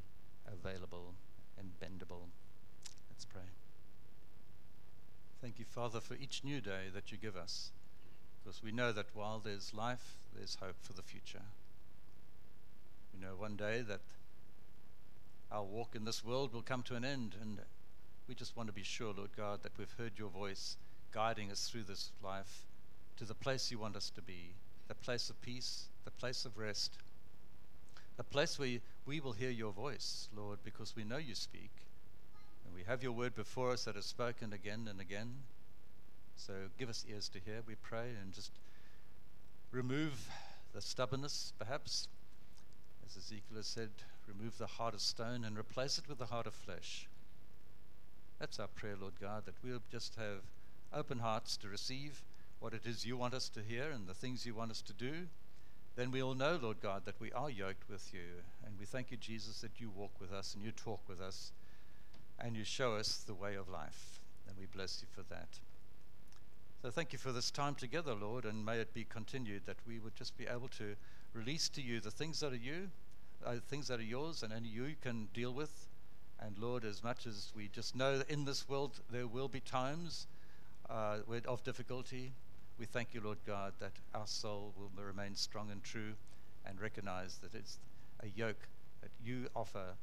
available 0.46 1.14
and 1.59 1.71
bendable? 1.81 2.29
Let's 3.11 3.25
pray. 3.25 3.42
Thank 5.40 5.59
you, 5.59 5.64
Father, 5.64 6.01
for 6.01 6.14
each 6.14 6.42
new 6.44 6.61
day 6.61 6.90
that 6.94 7.12
you 7.12 7.18
give 7.18 7.37
us, 7.37 7.71
because 8.42 8.62
we 8.62 8.73
know 8.73 8.92
that 8.92 9.07
while 9.14 9.40
there's 9.42 9.73
life, 9.75 10.16
there's 10.37 10.57
hope 10.61 10.77
for 10.83 10.92
the 10.92 11.03
future. 11.03 11.42
We 13.14 13.21
know 13.21 13.35
one 13.37 13.57
day 13.57 13.83
that 13.83 14.01
our 15.51 15.64
walk 15.64 15.94
in 15.94 16.05
this 16.05 16.25
world 16.25 16.53
will 16.53 16.62
come 16.62 16.83
to 16.85 16.97
an 16.97 17.05
end, 17.05 17.35
and 17.40 17.59
we 18.29 18.35
just 18.35 18.57
want 18.57 18.68
to 18.68 18.75
be 18.75 18.83
sure, 18.83 19.14
Lord 19.16 19.31
God, 19.37 19.62
that 19.62 19.79
we've 19.79 19.94
heard 19.97 20.12
your 20.16 20.29
voice 20.29 20.77
guiding 21.12 21.51
us 21.51 21.68
through 21.68 21.85
this 21.85 22.11
life 22.23 22.66
to 23.16 23.25
the 23.25 23.35
place 23.35 23.71
you 23.71 23.79
want 23.79 23.97
us 23.97 24.11
to 24.11 24.23
be 24.23 24.53
the 24.88 24.94
place 24.94 25.31
of 25.31 25.40
peace, 25.42 25.85
the 26.05 26.11
place 26.11 26.44
of 26.44 26.57
rest, 26.59 26.97
a 28.18 28.24
place 28.24 28.59
where 28.59 28.78
we 29.07 29.20
will 29.20 29.33
hear 29.33 29.50
your 29.50 29.72
voice, 29.72 30.28
Lord, 30.37 30.59
because 30.64 30.94
we 30.96 31.04
know 31.04 31.18
you 31.18 31.35
speak. 31.35 31.70
And 32.64 32.74
we 32.74 32.83
have 32.85 33.02
your 33.02 33.12
word 33.12 33.35
before 33.35 33.72
us 33.72 33.85
that 33.85 33.96
is 33.96 34.04
spoken 34.04 34.52
again 34.52 34.88
and 34.90 35.00
again. 35.00 35.35
So 36.37 36.52
give 36.78 36.88
us 36.88 37.04
ears 37.09 37.28
to 37.31 37.38
hear, 37.38 37.62
we 37.66 37.74
pray, 37.76 38.11
and 38.20 38.33
just 38.33 38.52
remove 39.72 40.28
the 40.74 40.81
stubbornness, 40.81 41.52
perhaps. 41.59 42.09
As 43.07 43.16
Ezekiel 43.16 43.57
has 43.57 43.66
said, 43.66 43.90
remove 44.26 44.59
the 44.59 44.66
heart 44.66 44.94
of 44.94 45.00
stone 45.00 45.44
and 45.44 45.59
replace 45.59 45.98
it 45.98 46.09
with 46.09 46.18
the 46.18 46.26
heart 46.26 46.46
of 46.46 46.54
flesh. 46.54 47.09
That's 48.38 48.61
our 48.61 48.68
prayer, 48.68 48.96
Lord 49.00 49.14
God, 49.20 49.46
that 49.46 49.54
we'll 49.64 49.83
just 49.90 50.14
have 50.16 50.42
open 50.92 51.18
hearts 51.18 51.57
to 51.59 51.68
receive 51.68 52.22
what 52.61 52.72
it 52.72 52.83
is 52.85 53.07
you 53.07 53.16
want 53.16 53.35
us 53.35 53.48
to 53.50 53.61
hear 53.61 53.90
and 53.90 54.07
the 54.07 54.14
things 54.14 54.44
you 54.44 54.54
want 54.54 54.70
us 54.70 54.83
to 54.83 54.92
do, 54.92 55.26
then 55.98 56.12
we 56.12 56.22
all 56.22 56.34
know, 56.34 56.61
Lord 56.62 56.80
God, 56.80 57.04
that 57.06 57.18
we 57.18 57.32
are 57.32 57.50
yoked 57.50 57.90
with 57.90 58.14
you. 58.14 58.20
And 58.64 58.78
we 58.78 58.87
thank 58.87 59.11
you, 59.11 59.16
Jesus, 59.16 59.62
that 59.62 59.80
you 59.80 59.90
walk 59.90 60.12
with 60.20 60.32
us 60.32 60.54
and 60.54 60.62
you 60.62 60.70
talk 60.70 61.00
with 61.08 61.20
us 61.20 61.50
and 62.38 62.56
you 62.56 62.62
show 62.62 62.94
us 62.94 63.24
the 63.26 63.34
way 63.34 63.56
of 63.56 63.68
life. 63.68 64.20
And 64.46 64.56
we 64.56 64.66
bless 64.66 65.02
you 65.02 65.08
for 65.11 65.28
that. 65.34 65.58
So 66.82 66.90
thank 66.92 67.12
you 67.12 67.18
for 67.18 67.32
this 67.32 67.50
time 67.50 67.74
together, 67.74 68.14
Lord, 68.14 68.44
and 68.44 68.64
may 68.64 68.78
it 68.78 68.94
be 68.94 69.06
continued 69.11 69.62
that 69.66 69.78
we 69.88 69.98
would 69.98 70.14
just 70.14 70.38
be 70.38 70.46
able 70.46 70.68
to 70.78 70.94
release 71.34 71.68
to 71.70 71.82
you 71.82 71.98
the 71.98 72.12
things 72.12 72.38
that 72.38 72.52
are 72.52 72.56
you, 72.56 72.90
uh, 73.44 73.56
things 73.66 73.88
that 73.88 73.98
are 73.98 74.04
yours, 74.04 74.44
and 74.44 74.52
only 74.52 74.68
you 74.68 74.94
can 75.02 75.26
deal 75.34 75.52
with. 75.52 75.88
And 76.38 76.56
Lord, 76.58 76.84
as 76.84 77.02
much 77.02 77.26
as 77.26 77.50
we 77.56 77.66
just 77.66 77.96
know 77.96 78.18
that 78.18 78.30
in 78.30 78.44
this 78.44 78.68
world 78.68 79.00
there 79.11 79.26
will 79.26 79.48
be 79.48 79.58
times 79.58 80.28
uh, 80.88 81.16
of 81.48 81.64
difficulty, 81.64 82.34
we 82.79 82.87
thank 82.87 83.12
you, 83.12 83.21
Lord 83.21 83.38
God, 83.47 83.73
that 83.81 83.93
our 84.14 84.27
soul 84.27 84.73
will 84.77 84.91
remain 85.03 85.35
strong 85.35 85.71
and 85.71 85.83
true 85.83 86.14
and 86.64 86.81
recognize 86.81 87.38
that 87.38 87.55
it's 87.55 87.79
a 88.23 88.29
yoke 88.29 88.69
that 89.03 89.11
you 89.25 89.49
offer 89.57 89.95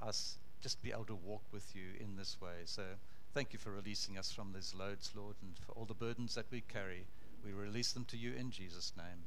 us 0.00 0.38
just 0.62 0.78
to 0.78 0.82
be 0.82 0.92
able 0.92 1.04
to 1.04 1.14
walk 1.14 1.42
with 1.52 1.74
you 1.74 1.82
in 2.00 2.16
this 2.16 2.36
way. 2.40 2.62
So 2.66 2.82
thank 3.32 3.52
you 3.52 3.58
for 3.58 3.70
releasing 3.70 4.16
us 4.16 4.30
from 4.30 4.52
these 4.52 4.74
loads, 4.78 5.10
Lord, 5.14 5.36
and 5.42 5.52
for 5.66 5.72
all 5.72 5.84
the 5.84 5.94
burdens 5.94 6.34
that 6.36 6.46
we 6.50 6.62
carry. 6.62 7.04
We 7.44 7.52
release 7.52 7.92
them 7.92 8.04
to 8.06 8.16
you 8.16 8.32
in 8.34 8.50
Jesus' 8.50 8.92
name. 8.96 9.24